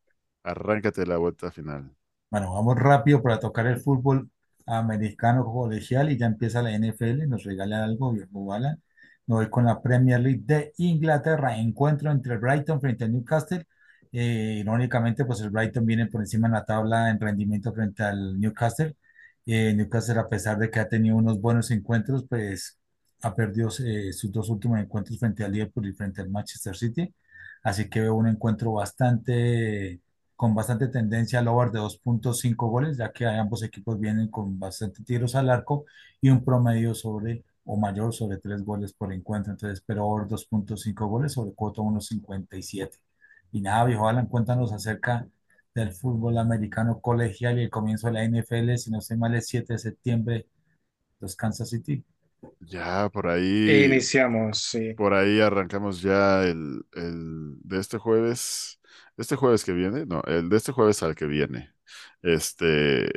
Arráncate 0.45 1.07
la 1.07 1.17
vuelta 1.19 1.51
final. 1.51 1.91
Bueno, 2.31 2.55
vamos 2.55 2.77
rápido 2.79 3.23
para 3.23 3.39
tocar 3.39 3.67
el 3.67 3.81
fútbol 3.81 4.31
americano 4.67 5.45
colegial 5.45 6.11
y 6.11 6.19
ya 6.19 6.27
empieza 6.27 6.63
la 6.63 6.73
NFL. 6.75 7.29
Nos 7.29 7.45
regala 7.45 7.85
algo, 7.85 8.13
viejo 8.13 8.45
Bala. 8.47 8.79
Me 9.27 9.37
voy 9.37 9.51
con 9.51 9.65
la 9.67 9.81
Premier 9.81 10.21
League 10.21 10.43
de 10.45 10.73
Inglaterra. 10.79 11.57
Encuentro 11.59 12.11
entre 12.11 12.39
Brighton 12.39 12.81
frente 12.81 13.05
al 13.05 13.13
Newcastle. 13.13 13.67
Eh, 14.13 14.59
irónicamente, 14.61 15.25
pues 15.25 15.41
el 15.41 15.51
Brighton 15.51 15.87
viene 15.87 16.07
por 16.07 16.21
encima 16.23 16.47
en 16.49 16.55
la 16.55 16.65
tabla 16.65 17.11
en 17.11 17.21
rendimiento 17.21 17.73
frente 17.73 18.03
al 18.03 18.39
Newcastle. 18.41 18.97
Eh, 19.47 19.75
Newcastle, 19.75 20.19
a 20.21 20.29
pesar 20.29 20.59
de 20.59 20.71
que 20.71 20.81
ha 20.81 20.89
tenido 20.89 21.17
unos 21.17 21.41
buenos 21.41 21.71
encuentros, 21.71 22.25
pues 22.29 22.79
ha 23.23 23.35
perdido 23.35 23.69
eh, 23.85 24.13
sus 24.13 24.31
dos 24.33 24.49
últimos 24.51 24.81
encuentros 24.81 25.19
frente 25.19 25.45
al 25.45 25.53
Liverpool 25.53 25.87
y 25.89 25.93
frente 25.93 26.21
al 26.21 26.31
Manchester 26.31 26.77
City. 26.77 27.15
Así 27.63 27.89
que 27.89 28.01
veo 28.01 28.15
un 28.15 28.29
encuentro 28.29 28.73
bastante 28.73 30.01
con 30.43 30.57
bastante 30.57 30.89
tendencia 30.89 31.39
al 31.39 31.47
over 31.47 31.71
de 31.71 31.79
2.5 31.79 32.69
goles, 32.69 32.97
ya 32.97 33.13
que 33.13 33.25
ambos 33.27 33.63
equipos 33.63 34.01
vienen 34.01 34.27
con 34.29 34.59
bastante 34.59 35.05
tiros 35.05 35.37
al 35.37 35.49
arco 35.51 35.85
y 36.21 36.31
un 36.31 36.45
promedio 36.45 36.95
sobre 36.97 37.45
o 37.65 37.77
mayor 37.77 38.13
sobre 38.13 38.39
3 38.39 38.65
goles 38.65 38.93
por 38.93 39.13
encuentro. 39.13 39.53
Entonces 39.53 39.79
espero 39.79 40.05
over 40.05 40.27
2.5 40.27 41.07
goles 41.07 41.35
sobre 41.35 41.53
cuota 41.55 41.81
1.57. 41.81 42.99
Y 43.53 43.61
nada, 43.61 43.85
viejo 43.85 44.09
Alan, 44.09 44.27
cuéntanos 44.27 44.73
acerca 44.73 45.29
del 45.77 45.93
fútbol 45.93 46.37
americano 46.39 47.01
colegial 47.01 47.61
y 47.61 47.63
el 47.65 47.71
comienzo 47.71 48.09
de 48.09 48.15
la 48.15 48.25
NFL, 48.25 48.77
si 48.79 48.91
no 48.91 49.01
sé 49.01 49.17
mal, 49.17 49.35
el 49.37 49.43
7 49.43 49.75
de 49.75 49.79
septiembre, 49.79 50.49
los 51.21 51.37
Kansas 51.37 51.71
City. 51.71 52.05
Ya, 52.61 53.09
por 53.11 53.27
ahí, 53.29 53.85
iniciamos, 53.85 54.59
sí. 54.59 54.95
por 54.95 55.15
ahí 55.15 55.41
arrancamos 55.41 56.03
ya 56.03 56.45
el, 56.45 56.85
el 56.95 57.57
de 57.63 57.79
este 57.81 57.99
jueves, 57.99 58.81
este 59.17 59.37
jueves 59.37 59.65
que 59.65 59.73
viene, 59.73 60.07
no, 60.07 60.23
el 60.27 60.49
de 60.49 60.57
este 60.57 60.73
jueves 60.73 61.03
al 61.03 61.15
que 61.15 61.27
viene. 61.27 61.73
Este, 62.23 63.11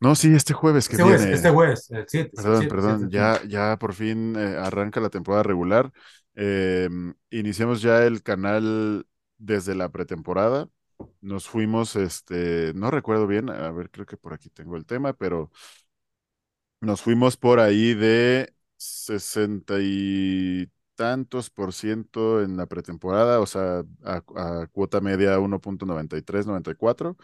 no, 0.00 0.14
sí, 0.14 0.34
este 0.34 0.54
jueves 0.54 0.88
que 0.88 0.96
Este 0.96 1.02
jueves, 1.02 1.22
viene. 1.22 1.34
este 1.34 1.50
jueves, 1.50 1.90
el 1.90 2.04
7, 2.08 2.30
Perdón, 2.34 2.54
7, 2.54 2.68
perdón, 2.68 3.10
ya, 3.10 3.42
ya 3.48 3.76
por 3.78 3.94
fin 3.94 4.36
eh, 4.36 4.56
arranca 4.58 5.00
la 5.00 5.10
temporada 5.10 5.42
regular. 5.42 5.92
Eh, 6.36 6.88
iniciamos 7.30 7.82
ya 7.82 8.04
el 8.06 8.22
canal 8.22 9.06
desde 9.38 9.74
la 9.74 9.88
pretemporada. 9.90 10.68
Nos 11.20 11.48
fuimos, 11.48 11.96
este, 11.96 12.72
no 12.74 12.90
recuerdo 12.92 13.26
bien, 13.26 13.50
a 13.50 13.70
ver, 13.72 13.90
creo 13.90 14.06
que 14.06 14.16
por 14.16 14.34
aquí 14.34 14.50
tengo 14.50 14.76
el 14.76 14.86
tema, 14.86 15.12
pero 15.14 15.50
nos 16.80 17.02
fuimos 17.02 17.36
por 17.36 17.60
ahí 17.60 17.94
de 17.94 18.54
sesenta 18.76 19.74
y 19.80 20.70
tantos 20.94 21.50
por 21.50 21.72
ciento 21.72 22.42
en 22.42 22.56
la 22.56 22.66
pretemporada, 22.66 23.40
o 23.40 23.46
sea, 23.46 23.84
a, 24.04 24.22
a 24.36 24.66
cuota 24.68 25.00
media 25.00 25.38
1.93, 25.38 26.46
94. 26.46 27.16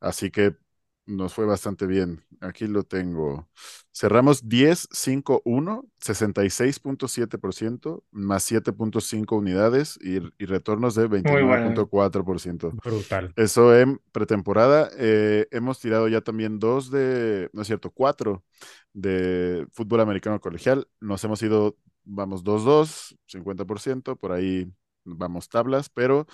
Así 0.00 0.30
que 0.30 0.56
nos 1.06 1.34
fue 1.34 1.46
bastante 1.46 1.86
bien. 1.86 2.24
Aquí 2.40 2.66
lo 2.66 2.84
tengo. 2.84 3.48
Cerramos 3.92 4.48
10, 4.48 4.88
5, 4.92 5.42
1, 5.44 5.84
66.7%, 6.00 8.02
más 8.12 8.50
7.5 8.50 9.36
unidades 9.36 9.98
y, 10.02 10.18
y 10.38 10.46
retornos 10.46 10.94
de 10.94 11.08
Muy 11.08 11.22
bueno. 11.22 11.74
29.4%. 11.74 12.72
Brutal. 12.84 13.32
Eso 13.36 13.76
en 13.76 14.00
pretemporada. 14.12 14.90
Eh, 14.96 15.46
hemos 15.50 15.80
tirado 15.80 16.08
ya 16.08 16.20
también 16.20 16.58
dos 16.58 16.90
de, 16.90 17.50
no 17.52 17.62
es 17.62 17.66
cierto, 17.66 17.90
cuatro 17.90 18.44
de 18.92 19.66
fútbol 19.72 20.00
americano 20.00 20.40
colegial. 20.40 20.86
Nos 21.00 21.24
hemos 21.24 21.42
ido, 21.42 21.76
vamos 22.04 22.44
2-2, 22.44 23.16
50%, 23.26 24.16
por 24.16 24.32
ahí 24.32 24.72
vamos 25.04 25.48
tablas, 25.48 25.88
pero 25.88 26.26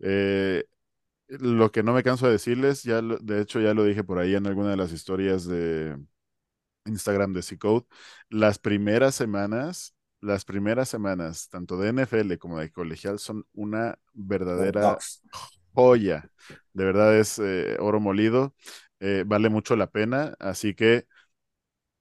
eh, 0.00 0.64
lo 1.40 1.72
que 1.72 1.82
no 1.82 1.92
me 1.94 2.02
canso 2.02 2.26
de 2.26 2.32
decirles, 2.32 2.82
ya 2.84 3.02
lo- 3.02 3.18
de 3.18 3.40
hecho 3.42 3.60
ya 3.60 3.74
lo 3.74 3.84
dije 3.84 4.04
por 4.04 4.18
ahí 4.18 4.34
en 4.34 4.46
alguna 4.46 4.70
de 4.70 4.76
las 4.76 4.92
historias 4.92 5.46
de 5.46 5.98
Instagram 6.86 7.32
de 7.34 7.42
C-Code, 7.42 7.86
las 8.30 8.58
primeras 8.58 9.14
semanas, 9.14 9.94
las 10.20 10.44
primeras 10.44 10.88
semanas, 10.88 11.48
tanto 11.50 11.78
de 11.78 11.90
NFL 11.90 12.38
como 12.38 12.58
de 12.60 12.70
colegial, 12.72 13.18
son 13.18 13.46
una 13.54 13.98
verdadera 14.14 15.04
joya. 15.74 16.30
De 16.74 16.84
verdad 16.84 17.16
es 17.18 17.38
eh, 17.40 17.76
oro 17.80 18.00
molido, 18.00 18.54
eh, 19.00 19.24
vale 19.26 19.48
mucho 19.50 19.76
la 19.76 19.90
pena, 19.90 20.34
así 20.40 20.74
que 20.74 21.06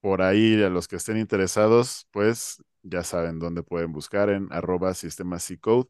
por 0.01 0.21
ahí 0.21 0.61
a 0.63 0.69
los 0.69 0.87
que 0.87 0.97
estén 0.97 1.17
interesados, 1.17 2.07
pues 2.11 2.61
ya 2.83 3.03
saben 3.03 3.39
dónde 3.39 3.63
pueden 3.63 3.91
buscar 3.93 4.29
en 4.29 4.47
arroba 4.51 4.93
sistema 4.93 5.39
C-Code. 5.39 5.89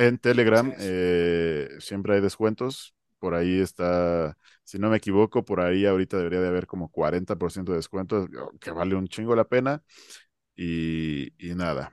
En 0.00 0.16
Telegram 0.16 0.72
eh, 0.78 1.68
siempre 1.78 2.14
hay 2.14 2.20
descuentos. 2.22 2.94
Por 3.18 3.34
ahí 3.34 3.60
está, 3.60 4.34
si 4.64 4.78
no 4.78 4.88
me 4.88 4.96
equivoco, 4.96 5.44
por 5.44 5.60
ahí 5.60 5.84
ahorita 5.84 6.16
debería 6.16 6.40
de 6.40 6.48
haber 6.48 6.66
como 6.66 6.90
40% 6.90 7.72
de 7.72 7.76
descuentos, 7.76 8.28
que 8.60 8.70
vale 8.70 8.94
un 8.94 9.08
chingo 9.08 9.36
la 9.36 9.44
pena. 9.44 9.82
Y, 10.56 11.34
y 11.38 11.54
nada. 11.54 11.92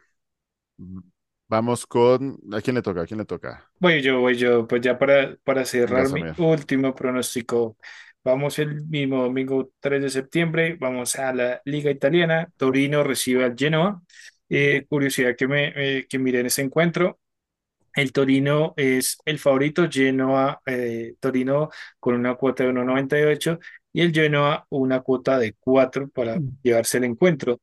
Vamos 1.49 1.85
con... 1.85 2.39
¿A 2.53 2.61
quién 2.61 2.75
le 2.75 2.81
toca? 2.81 3.01
¿A 3.01 3.05
quién 3.05 3.17
le 3.17 3.25
toca? 3.25 3.69
Voy 3.79 4.01
yo, 4.01 4.21
voy 4.21 4.37
yo, 4.37 4.67
pues 4.67 4.81
ya 4.81 4.97
para, 4.97 5.35
para 5.43 5.65
cerrar 5.65 6.09
mi 6.09 6.23
último 6.37 6.95
pronóstico. 6.95 7.77
Vamos 8.23 8.57
el 8.59 8.85
mismo 8.85 9.23
domingo 9.23 9.71
3 9.79 10.01
de 10.01 10.09
septiembre, 10.09 10.77
vamos 10.79 11.15
a 11.17 11.33
la 11.33 11.61
Liga 11.65 11.91
Italiana, 11.91 12.49
Torino 12.57 13.03
recibe 13.03 13.43
al 13.43 13.55
Genoa. 13.57 14.01
Eh, 14.49 14.85
curiosidad 14.87 15.35
que, 15.37 15.47
me, 15.47 15.73
eh, 15.75 16.07
que 16.09 16.19
miren 16.19 16.45
ese 16.45 16.61
encuentro. 16.61 17.19
El 17.97 18.13
Torino 18.13 18.73
es 18.77 19.17
el 19.25 19.39
favorito, 19.39 19.89
Genoa, 19.91 20.61
eh, 20.65 21.15
Torino 21.19 21.69
con 21.99 22.15
una 22.15 22.35
cuota 22.35 22.63
de 22.63 22.69
1.98 22.71 23.59
y 23.93 24.01
el 24.01 24.13
Genoa 24.13 24.65
una 24.69 25.01
cuota 25.01 25.39
de 25.39 25.55
4 25.59 26.09
para 26.09 26.39
llevarse 26.63 26.99
el 26.99 27.05
encuentro 27.05 27.59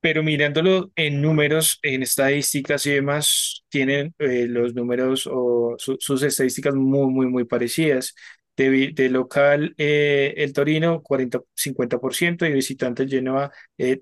pero 0.00 0.22
mirándolo 0.22 0.92
en 0.96 1.20
números, 1.20 1.80
en 1.82 2.02
estadísticas 2.04 2.86
y 2.86 2.92
demás, 2.92 3.64
tienen 3.68 4.14
eh, 4.18 4.46
los 4.48 4.74
números 4.74 5.28
o 5.30 5.74
su- 5.78 5.96
sus 6.00 6.22
estadísticas 6.22 6.74
muy, 6.74 7.06
muy, 7.12 7.26
muy 7.26 7.44
parecidas. 7.44 8.14
De, 8.56 8.92
local, 9.10 9.74
eh, 9.78 10.34
el 10.36 10.52
Torino, 10.52 11.00
40, 11.02 11.40
50%, 11.54 12.44
y 12.44 12.52
visitante 12.52 13.04
el 13.04 13.08
Genoa, 13.10 13.52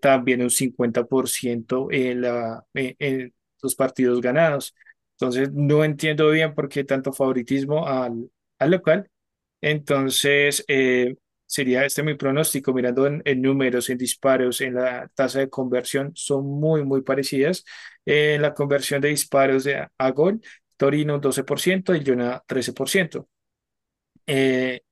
también 0.00 0.40
un 0.42 0.50
50% 0.50 1.88
en, 1.90 2.22
la, 2.22 2.64
en, 2.72 2.96
en 2.98 3.34
los 3.62 3.74
partidos 3.74 4.20
ganados. 4.22 4.74
Entonces, 5.18 5.52
no 5.52 5.84
entiendo 5.84 6.30
bien 6.30 6.54
por 6.54 6.68
qué 6.68 6.84
tanto 6.84 7.12
favoritismo 7.12 7.86
al, 7.86 8.30
al 8.58 8.70
local. 8.70 9.10
Entonces, 9.60 10.64
eh, 10.68 11.16
sería 11.46 11.84
este 11.84 12.02
mi 12.02 12.14
pronóstico, 12.14 12.72
mirando 12.74 13.06
en, 13.06 13.42
números, 13.42 13.88
en 13.90 13.98
disparos, 13.98 14.60
en 14.60 14.74
la 14.74 15.08
tasa 15.14 15.40
de 15.40 15.50
conversión, 15.50 16.12
son 16.14 16.46
muy, 16.46 16.84
muy 16.84 17.02
parecidas. 17.02 17.64
Eh, 18.04 18.34
en 18.34 18.42
la 18.42 18.54
conversión 18.54 19.00
de 19.00 19.08
disparos 19.08 19.64
de, 19.64 19.88
a, 19.98 20.10
gol, 20.10 20.40
Torino 20.76 21.18
12% 21.20 21.94
y 21.94 22.04
Jona 22.04 22.42
13%. 22.46 23.28
Eh, 24.26 24.82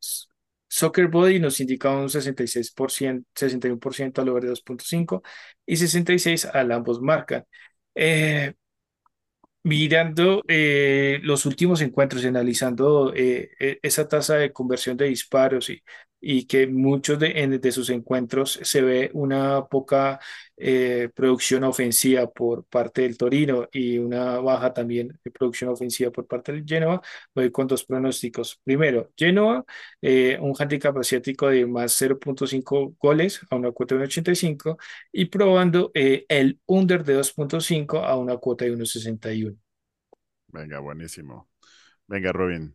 Soccer 0.68 1.08
Body 1.08 1.38
nos 1.40 1.60
indica 1.60 1.90
un 1.90 2.08
66%, 2.10 3.26
61% 3.34 4.22
al 4.22 4.28
over 4.28 4.44
de 4.44 4.50
2.5 4.50 5.22
y 5.66 5.76
66 5.76 6.46
al 6.46 6.72
ambos 6.72 7.00
marcan. 7.00 7.44
Eh, 7.94 8.54
Mirando 9.66 10.42
eh, 10.46 11.20
los 11.22 11.46
últimos 11.46 11.80
encuentros 11.80 12.22
y 12.22 12.26
analizando 12.26 13.14
eh, 13.14 13.50
e- 13.58 13.78
esa 13.82 14.06
tasa 14.08 14.34
de 14.36 14.52
conversión 14.52 14.98
de 14.98 15.06
disparos 15.06 15.70
y, 15.70 15.82
y 16.26 16.46
que 16.46 16.66
muchos 16.66 17.18
de, 17.18 17.58
de 17.60 17.72
sus 17.72 17.90
encuentros 17.90 18.58
se 18.62 18.80
ve 18.82 19.10
una 19.12 19.66
poca 19.66 20.18
eh, 20.56 21.10
producción 21.14 21.64
ofensiva 21.64 22.30
por 22.30 22.64
parte 22.64 23.02
del 23.02 23.18
Torino 23.18 23.68
y 23.72 23.98
una 23.98 24.38
baja 24.38 24.72
también 24.72 25.18
de 25.22 25.30
producción 25.30 25.70
ofensiva 25.70 26.10
por 26.10 26.26
parte 26.26 26.52
del 26.52 26.64
Genoa, 26.66 27.02
voy 27.34 27.50
con 27.50 27.66
dos 27.66 27.84
pronósticos. 27.84 28.60
Primero, 28.64 29.12
Genoa, 29.16 29.64
eh, 30.00 30.38
un 30.40 30.54
handicap 30.58 30.96
asiático 30.96 31.48
de 31.48 31.66
más 31.66 31.92
0.5 31.92 32.96
goles 32.98 33.40
a 33.50 33.56
una 33.56 33.72
cuota 33.72 33.94
de 33.96 34.06
1.85 34.06 34.78
y 35.12 35.26
probando 35.26 35.90
eh, 35.94 36.24
el 36.28 36.58
under 36.66 37.04
de 37.04 37.18
2.5 37.18 38.02
a 38.04 38.16
una 38.16 38.36
cuota 38.38 38.64
de 38.64 38.72
1.61. 38.72 39.56
Venga, 40.48 40.78
buenísimo. 40.80 41.48
Venga, 42.06 42.32
Robin. 42.32 42.74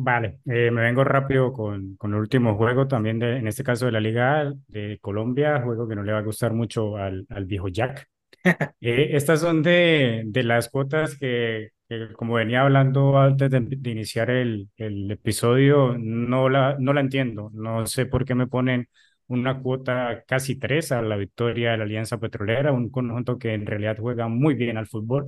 Vale, 0.00 0.38
eh, 0.46 0.70
me 0.70 0.82
vengo 0.82 1.02
rápido 1.02 1.52
con, 1.52 1.96
con 1.96 2.12
el 2.14 2.20
último 2.20 2.56
juego 2.56 2.86
también, 2.86 3.18
de, 3.18 3.38
en 3.38 3.48
este 3.48 3.64
caso 3.64 3.86
de 3.86 3.92
la 3.92 4.00
Liga 4.00 4.52
de 4.68 4.98
Colombia, 5.00 5.60
juego 5.62 5.88
que 5.88 5.96
no 5.96 6.02
le 6.04 6.12
va 6.12 6.18
a 6.18 6.22
gustar 6.22 6.52
mucho 6.52 6.96
al, 6.96 7.26
al 7.30 7.44
viejo 7.46 7.68
Jack. 7.68 8.08
Eh, 8.80 9.10
estas 9.16 9.40
son 9.40 9.62
de, 9.62 10.22
de 10.26 10.42
las 10.44 10.68
cuotas 10.68 11.16
que, 11.18 11.70
que, 11.88 12.12
como 12.14 12.34
venía 12.34 12.62
hablando 12.62 13.18
antes 13.18 13.50
de, 13.50 13.60
de 13.60 13.90
iniciar 13.90 14.30
el, 14.30 14.68
el 14.76 15.10
episodio, 15.10 15.96
no 15.98 16.48
la, 16.48 16.76
no 16.78 16.92
la 16.92 17.00
entiendo. 17.00 17.50
No 17.54 17.86
sé 17.86 18.06
por 18.06 18.24
qué 18.24 18.34
me 18.36 18.46
ponen 18.46 18.88
una 19.26 19.60
cuota 19.60 20.22
casi 20.26 20.56
tres 20.58 20.92
a 20.92 21.02
la 21.02 21.16
victoria 21.16 21.72
de 21.72 21.78
la 21.78 21.84
Alianza 21.84 22.18
Petrolera, 22.18 22.72
un 22.72 22.90
conjunto 22.90 23.38
que 23.38 23.52
en 23.54 23.66
realidad 23.66 23.96
juega 23.98 24.28
muy 24.28 24.54
bien 24.54 24.76
al 24.78 24.86
fútbol, 24.86 25.24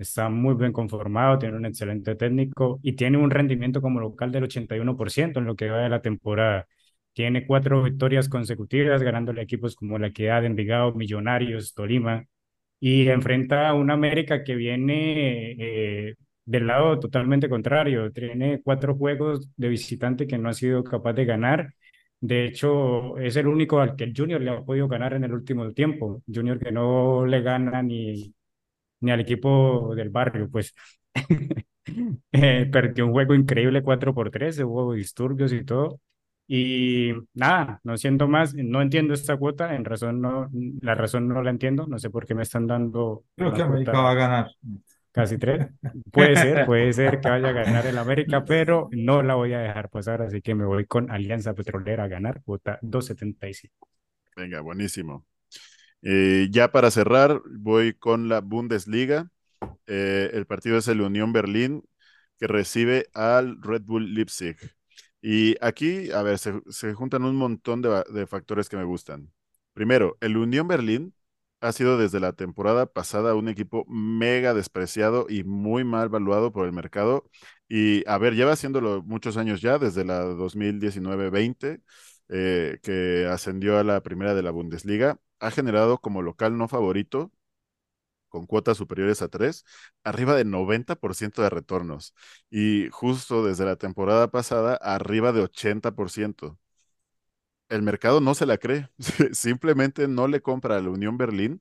está 0.00 0.28
muy 0.30 0.54
bien 0.54 0.72
conformado, 0.72 1.38
tiene 1.38 1.56
un 1.56 1.66
excelente 1.66 2.14
técnico 2.16 2.80
y 2.82 2.94
tiene 2.94 3.18
un 3.18 3.30
rendimiento 3.30 3.80
como 3.82 4.00
local 4.00 4.32
del 4.32 4.44
81% 4.44 5.40
en 5.40 5.46
lo 5.46 5.56
que 5.56 5.68
va 5.70 5.78
de 5.82 5.88
la 5.90 6.02
temporada. 6.02 6.66
Tiene 7.12 7.46
cuatro 7.46 7.82
victorias 7.82 8.28
consecutivas, 8.28 9.02
ganándole 9.02 9.42
equipos 9.42 9.76
como 9.76 9.98
la 9.98 10.08
Equidad, 10.08 10.44
Envigado, 10.44 10.94
Millonarios, 10.94 11.74
Tolima 11.74 12.24
y 12.80 13.08
enfrenta 13.08 13.68
a 13.68 13.74
una 13.74 13.94
América 13.94 14.44
que 14.44 14.54
viene 14.56 15.52
eh, 15.58 16.14
del 16.44 16.66
lado 16.66 16.98
totalmente 17.00 17.48
contrario. 17.48 18.10
Tiene 18.12 18.62
cuatro 18.62 18.96
juegos 18.96 19.48
de 19.56 19.68
visitante 19.68 20.26
que 20.26 20.38
no 20.38 20.48
ha 20.48 20.54
sido 20.54 20.82
capaz 20.84 21.12
de 21.14 21.24
ganar. 21.26 21.74
De 22.20 22.44
hecho, 22.44 23.18
es 23.18 23.36
el 23.36 23.46
único 23.48 23.80
al 23.80 23.96
que 23.96 24.04
el 24.04 24.14
Junior 24.16 24.40
le 24.40 24.50
ha 24.50 24.62
podido 24.62 24.88
ganar 24.88 25.14
en 25.14 25.24
el 25.24 25.32
último 25.32 25.70
tiempo. 25.72 26.22
Junior 26.32 26.58
que 26.58 26.72
no 26.72 27.26
le 27.26 27.40
gana 27.42 27.82
ni, 27.82 28.34
ni 29.00 29.10
al 29.10 29.20
equipo 29.20 29.94
del 29.94 30.10
barrio, 30.10 30.48
pues. 30.50 30.74
eh, 32.32 32.68
perdió 32.72 33.06
un 33.06 33.12
juego 33.12 33.34
increíble 33.34 33.82
4 33.82 34.14
por 34.14 34.30
3, 34.30 34.58
hubo 34.60 34.92
disturbios 34.94 35.52
y 35.52 35.64
todo. 35.64 36.00
Y 36.46 37.12
nada, 37.34 37.80
no 37.84 37.96
siento 37.96 38.26
más, 38.28 38.54
no 38.54 38.82
entiendo 38.82 39.14
esta 39.14 39.36
cuota, 39.36 39.74
en 39.76 39.84
razón 39.84 40.20
no, 40.20 40.48
la 40.80 40.94
razón 40.96 41.28
no 41.28 41.42
la 41.42 41.50
entiendo, 41.50 41.86
no 41.86 41.98
sé 41.98 42.10
por 42.10 42.26
qué 42.26 42.34
me 42.34 42.42
están 42.42 42.66
dando 42.66 43.24
Creo 43.36 43.52
que 43.52 43.62
América 43.62 43.92
cuota. 43.92 44.02
va 44.02 44.10
a 44.12 44.14
ganar. 44.14 44.50
casi 45.12 45.38
tres. 45.38 45.68
Puede 46.12 46.36
ser, 46.36 46.64
puede 46.64 46.92
ser 46.92 47.20
que 47.20 47.28
vaya 47.28 47.48
a 47.50 47.52
ganar 47.52 47.86
el 47.86 47.98
América, 47.98 48.44
pero 48.44 48.88
no 48.92 49.22
la 49.22 49.34
voy 49.34 49.52
a 49.54 49.60
dejar 49.60 49.90
pasar, 49.90 50.22
así 50.22 50.42
que 50.42 50.54
me 50.54 50.64
voy 50.64 50.86
con 50.86 51.10
Alianza 51.10 51.54
Petrolera 51.54 52.04
a 52.04 52.08
ganar, 52.08 52.42
cuota 52.44 52.78
2.75. 52.82 53.88
Venga, 54.36 54.60
buenísimo. 54.60 55.24
Eh, 56.02 56.48
ya 56.50 56.72
para 56.72 56.90
cerrar, 56.90 57.40
voy 57.58 57.94
con 57.94 58.28
la 58.28 58.40
Bundesliga. 58.40 59.30
Eh, 59.86 60.30
el 60.34 60.46
partido 60.46 60.78
es 60.78 60.88
el 60.88 61.00
Unión 61.00 61.32
Berlín, 61.32 61.84
que 62.38 62.46
recibe 62.46 63.08
al 63.14 63.60
Red 63.62 63.82
Bull 63.82 64.14
Leipzig. 64.14 64.56
Y 65.22 65.56
aquí, 65.60 66.10
a 66.12 66.22
ver, 66.22 66.38
se, 66.38 66.94
juntan 66.94 67.24
un 67.24 67.36
montón 67.36 67.82
de, 67.82 68.04
de 68.12 68.26
factores 68.26 68.68
que 68.68 68.76
me 68.76 68.84
gustan. 68.84 69.32
Primero, 69.74 70.16
el 70.20 70.36
Unión 70.36 70.68
Berlín 70.68 71.14
ha 71.60 71.72
sido 71.72 71.98
desde 71.98 72.20
la 72.20 72.32
temporada 72.32 72.86
pasada 72.86 73.34
un 73.34 73.48
equipo 73.48 73.84
mega 73.86 74.54
despreciado 74.54 75.26
y 75.28 75.44
muy 75.44 75.84
mal 75.84 76.08
valuado 76.08 76.52
por 76.52 76.66
el 76.66 76.72
mercado. 76.72 77.30
Y 77.68 78.08
a 78.08 78.18
ver, 78.18 78.34
lleva 78.34 78.52
haciéndolo 78.52 79.02
muchos 79.02 79.36
años 79.36 79.60
ya, 79.60 79.78
desde 79.78 80.04
la 80.04 80.24
2019-20, 80.24 81.82
eh, 82.30 82.80
que 82.82 83.26
ascendió 83.30 83.78
a 83.78 83.84
la 83.84 84.02
primera 84.02 84.34
de 84.34 84.42
la 84.44 84.52
Bundesliga. 84.52 85.20
Ha 85.40 85.52
generado 85.52 85.98
como 86.00 86.22
local 86.22 86.58
no 86.58 86.68
favorito, 86.68 87.32
con 88.28 88.46
cuotas 88.46 88.76
superiores 88.78 89.22
a 89.22 89.28
3, 89.28 89.64
arriba 90.04 90.34
de 90.36 90.44
90% 90.44 91.42
de 91.42 91.50
retornos. 91.50 92.14
Y 92.50 92.88
justo 92.90 93.44
desde 93.44 93.64
la 93.64 93.76
temporada 93.76 94.30
pasada, 94.30 94.74
arriba 94.76 95.32
de 95.32 95.42
80% 95.42 96.58
el 97.68 97.82
mercado 97.82 98.20
no 98.20 98.34
se 98.34 98.46
la 98.46 98.58
cree, 98.58 98.88
simplemente 99.32 100.08
no 100.08 100.26
le 100.28 100.42
compra 100.42 100.76
a 100.76 100.80
la 100.80 100.90
Unión 100.90 101.16
Berlín, 101.18 101.60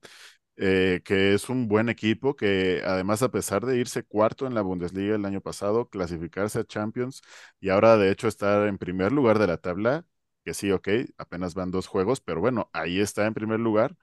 eh, 0.57 1.01
que 1.05 1.33
es 1.33 1.49
un 1.49 1.67
buen 1.67 1.89
equipo, 1.89 2.35
que 2.35 2.81
además 2.85 3.23
a 3.23 3.31
pesar 3.31 3.65
de 3.65 3.77
irse 3.79 4.03
cuarto 4.03 4.47
en 4.47 4.55
la 4.55 4.61
Bundesliga 4.61 5.15
el 5.15 5.25
año 5.25 5.41
pasado, 5.41 5.89
clasificarse 5.89 6.59
a 6.59 6.65
Champions 6.65 7.21
y 7.61 7.69
ahora 7.69 7.97
de 7.97 8.11
hecho 8.11 8.27
estar 8.27 8.67
en 8.67 8.77
primer 8.79 9.11
lugar 9.13 9.39
de 9.39 9.47
la 9.47 9.57
tabla, 9.57 10.05
que 10.45 10.53
sí, 10.53 10.71
ok, 10.71 10.87
apenas 11.17 11.53
van 11.53 11.71
dos 11.71 11.87
juegos, 11.87 12.21
pero 12.21 12.41
bueno, 12.41 12.69
ahí 12.73 12.99
está 12.99 13.25
en 13.25 13.33
primer 13.33 13.59
lugar. 13.59 13.95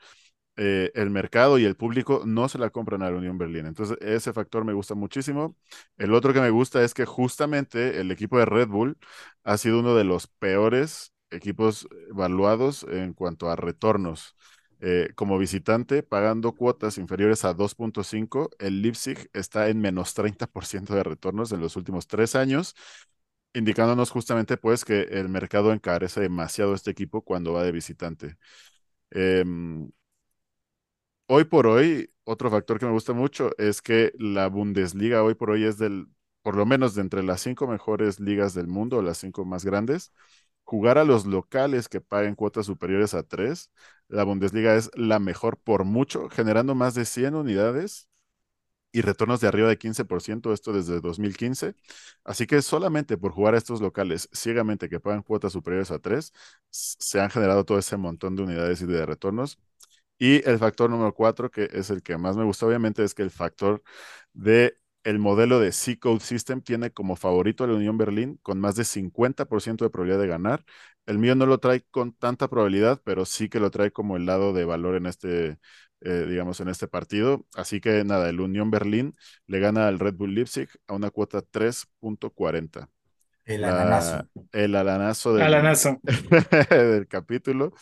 Eh, 0.59 0.91
el 0.95 1.11
mercado 1.11 1.59
y 1.59 1.65
el 1.67 1.77
público 1.77 2.23
no 2.27 2.49
se 2.49 2.59
la 2.59 2.71
compran 2.71 3.03
a 3.03 3.11
la 3.11 3.19
Unión 3.19 3.39
Berlín. 3.39 3.67
Entonces, 3.67 3.99
ese 4.01 4.33
factor 4.33 4.65
me 4.65 4.73
gusta 4.75 4.95
muchísimo. 4.95 5.57
El 5.99 6.15
otro 6.15 6.33
que 6.33 6.41
me 6.41 6.51
gusta 6.51 6.83
es 6.85 6.95
que 6.95 7.07
justamente 7.07 8.01
el 8.01 8.11
equipo 8.11 8.39
de 8.39 8.47
Red 8.47 8.69
Bull 8.69 8.99
ha 9.45 9.59
sido 9.59 9.81
uno 9.81 9.95
de 9.95 10.05
los 10.05 10.27
peores 10.29 11.13
equipos 11.31 11.89
evaluados 12.11 12.85
en 12.85 13.13
cuanto 13.15 13.51
a 13.51 13.57
retornos. 13.57 14.37
Eh, 14.81 15.11
como 15.15 15.39
visitante, 15.39 16.03
pagando 16.03 16.53
cuotas 16.53 16.99
inferiores 16.99 17.45
a 17.47 17.55
2.5, 17.55 18.51
el 18.59 18.83
Leipzig 18.83 19.31
está 19.33 19.69
en 19.69 19.81
menos 19.81 20.13
30% 20.15 20.95
de 20.95 21.03
retornos 21.03 21.51
en 21.53 21.61
los 21.61 21.77
últimos 21.77 22.07
tres 22.07 22.35
años, 22.37 22.75
indicándonos 23.57 24.11
justamente 24.11 24.57
pues 24.57 24.85
que 24.85 25.03
el 25.03 25.29
mercado 25.29 25.73
encarece 25.73 26.21
demasiado 26.21 26.75
este 26.75 26.91
equipo 26.91 27.23
cuando 27.23 27.53
va 27.53 27.63
de 27.63 27.73
visitante. 27.73 28.37
Em, 29.11 29.91
hoy 31.27 31.45
por 31.45 31.67
hoy, 31.67 32.11
otro 32.25 32.51
factor 32.51 32.79
que 32.79 32.87
me 32.87 32.93
gusta 32.93 33.13
mucho 33.13 33.51
es 33.59 33.83
que 33.83 34.13
la 34.19 34.49
Bundesliga 34.49 35.23
hoy 35.23 35.35
por 35.35 35.51
hoy 35.51 35.65
es 35.65 35.79
del, 35.79 36.09
por 36.43 36.57
lo 36.57 36.67
menos 36.67 36.95
de 36.95 37.03
entre 37.03 37.23
las 37.23 37.41
cinco 37.41 37.67
mejores 37.67 38.21
ligas 38.21 38.55
del 38.55 38.67
mundo, 38.69 39.03
las 39.03 39.19
cinco 39.19 39.45
más 39.45 39.65
grandes 39.65 40.13
jugar 40.65 40.99
a 40.99 41.05
los 41.05 41.27
locales 41.27 41.89
que 41.89 42.03
paguen 42.03 42.37
cuotas 42.37 42.67
superiores 42.67 43.15
a 43.15 43.25
3, 43.25 43.73
la 44.09 44.25
Bundesliga 44.25 44.77
es 44.77 44.91
la 44.97 45.19
mejor 45.21 45.59
por 45.59 45.85
mucho, 45.87 46.29
generando 46.31 46.77
más 46.77 46.95
de 46.95 47.07
100 47.07 47.37
unidades 47.37 48.09
y 48.97 49.03
retornos 49.03 49.41
de 49.41 49.49
arriba 49.49 49.69
de 49.69 49.79
15%, 49.79 50.53
esto 50.53 50.73
desde 50.73 51.01
2015. 51.01 51.75
Así 52.25 52.47
que 52.47 52.63
solamente 52.63 53.17
por 53.19 53.33
jugar 53.33 53.55
a 53.55 53.59
estos 53.59 53.81
locales 53.81 54.29
ciegamente 54.33 54.89
que 54.89 55.01
pagan 55.01 55.23
cuotas 55.23 55.53
superiores 55.53 55.91
a 55.91 55.99
3, 55.99 56.33
se 56.71 57.21
han 57.21 57.31
generado 57.31 57.65
todo 57.65 57.79
ese 57.79 57.97
montón 57.97 58.37
de 58.37 58.43
unidades 58.45 58.81
y 58.83 58.87
de 58.87 59.05
retornos. 59.07 59.59
Y 60.19 60.49
el 60.49 60.59
factor 60.59 60.91
número 60.91 61.15
4, 61.15 61.51
que 61.51 61.69
es 61.73 61.91
el 61.91 62.03
que 62.03 62.17
más 62.17 62.37
me 62.37 62.45
gusta, 62.45 62.67
obviamente, 62.67 63.05
es 63.05 63.15
que 63.15 63.23
el 63.23 63.31
factor 63.31 63.83
de 64.33 64.79
el 65.05 65.19
modelo 65.21 65.61
de 65.61 65.71
C-Code 65.73 66.21
System 66.21 66.63
tiene 66.63 66.91
como 66.93 67.15
favorito 67.17 67.63
a 67.65 67.67
la 67.69 67.75
Unión 67.75 67.97
Berlín 67.99 68.39
con 68.43 68.59
más 68.61 68.75
de 68.77 68.85
50% 68.85 69.85
de 69.85 69.91
probabilidad 69.91 70.21
de 70.21 70.27
ganar. 70.29 70.65
El 71.07 71.19
mío 71.19 71.35
no 71.37 71.47
lo 71.47 71.59
trae 71.59 71.83
con 71.91 72.13
tanta 72.13 72.49
probabilidad, 72.49 73.01
pero 73.05 73.25
sí 73.25 73.49
que 73.49 73.61
lo 73.61 73.71
trae 73.71 73.93
como 73.93 74.17
el 74.17 74.27
lado 74.27 74.53
de 74.53 74.65
valor 74.65 74.97
en 74.97 75.07
este, 75.07 75.59
eh, 76.07 76.27
digamos, 76.29 76.61
en 76.61 76.69
este 76.69 76.89
partido. 76.89 77.47
Así 77.55 77.81
que 77.81 78.05
nada, 78.05 78.29
el 78.29 78.41
Unión 78.41 78.71
Berlín 78.71 79.17
le 79.47 79.59
gana 79.59 79.89
al 79.89 79.99
Red 79.99 80.15
Bull 80.15 80.35
Leipzig 80.35 80.69
a 80.87 80.95
una 80.95 81.11
cuota 81.11 81.43
3.40. 81.43 82.89
El 83.45 83.65
alanazo. 83.65 84.29
El 84.53 84.75
alanazo 84.75 85.35
del, 85.35 85.43
alanazo. 85.43 86.01
del 86.71 87.07
capítulo. 87.09 87.73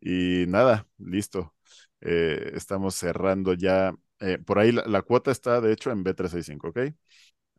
Y 0.00 0.44
nada, 0.48 0.86
listo. 0.98 1.54
Eh, 2.00 2.52
estamos 2.54 2.94
cerrando 2.94 3.52
ya 3.52 3.94
eh, 4.20 4.38
por 4.38 4.58
ahí 4.58 4.70
la, 4.72 5.02
cuota 5.02 5.30
está, 5.30 5.60
de 5.60 5.72
hecho, 5.72 5.90
en 5.90 6.04
B365, 6.04 6.68
¿ok? 6.68 6.78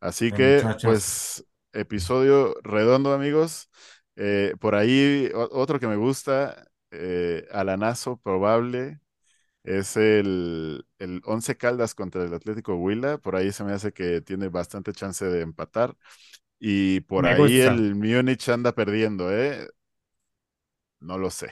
Así 0.00 0.30
que, 0.30 0.62
pues, 0.82 1.44
episodio 1.72 2.54
redondo, 2.62 3.12
amigos. 3.12 3.68
Eh, 4.14 4.54
por 4.60 4.76
ahí, 4.76 5.28
otro 5.34 5.80
que 5.80 5.88
me 5.88 5.96
gusta, 5.96 6.68
eh, 6.90 7.46
Alanazo 7.50 8.18
probable, 8.18 9.00
es 9.64 9.96
el, 9.96 10.86
el 10.98 11.22
11 11.24 11.56
Caldas 11.56 11.94
contra 11.94 12.24
el 12.24 12.34
Atlético 12.34 12.74
Huila. 12.76 13.18
Por 13.18 13.36
ahí 13.36 13.52
se 13.52 13.64
me 13.64 13.72
hace 13.72 13.92
que 13.92 14.20
tiene 14.20 14.48
bastante 14.48 14.92
chance 14.92 15.24
de 15.24 15.40
empatar. 15.42 15.96
Y 16.58 17.00
por 17.00 17.26
ahí 17.26 17.60
el 17.60 17.94
Múnich 17.94 18.48
anda 18.48 18.72
perdiendo, 18.72 19.32
¿eh? 19.32 19.68
No 21.00 21.18
lo 21.18 21.30
sé. 21.30 21.50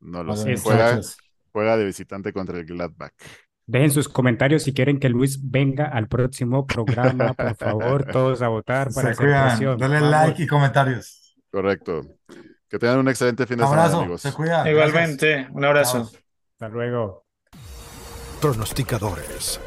No 0.00 0.22
lo 0.22 0.36
sé. 0.36 0.56
Juega, 0.56 1.00
juega 1.52 1.76
de 1.76 1.84
visitante 1.86 2.32
contra 2.32 2.58
el 2.58 2.66
Gladbach. 2.66 3.14
Dejen 3.66 3.90
sus 3.90 4.08
comentarios 4.08 4.62
si 4.62 4.72
quieren 4.72 4.98
que 4.98 5.10
Luis 5.10 5.38
venga 5.50 5.86
al 5.86 6.08
próximo 6.08 6.66
programa, 6.66 7.34
por 7.34 7.54
favor, 7.56 8.04
todos 8.12 8.40
a 8.40 8.48
votar 8.48 8.88
para 8.94 9.14
se 9.14 9.26
hacer 9.26 9.76
Dale 9.76 10.00
like 10.00 10.42
y 10.42 10.46
comentarios. 10.46 11.36
Correcto. 11.50 12.00
Que 12.68 12.78
tengan 12.78 12.98
un 12.98 13.08
excelente 13.08 13.46
fin 13.46 13.58
de 13.58 13.64
semana, 13.64 13.84
amigos. 13.84 14.22
Se 14.22 14.32
cuidan. 14.32 14.66
Igualmente, 14.66 15.48
un 15.52 15.64
abrazo. 15.64 16.10
Hasta 16.60 16.70
luego. 16.70 17.24
Pronosticadores 18.40 19.60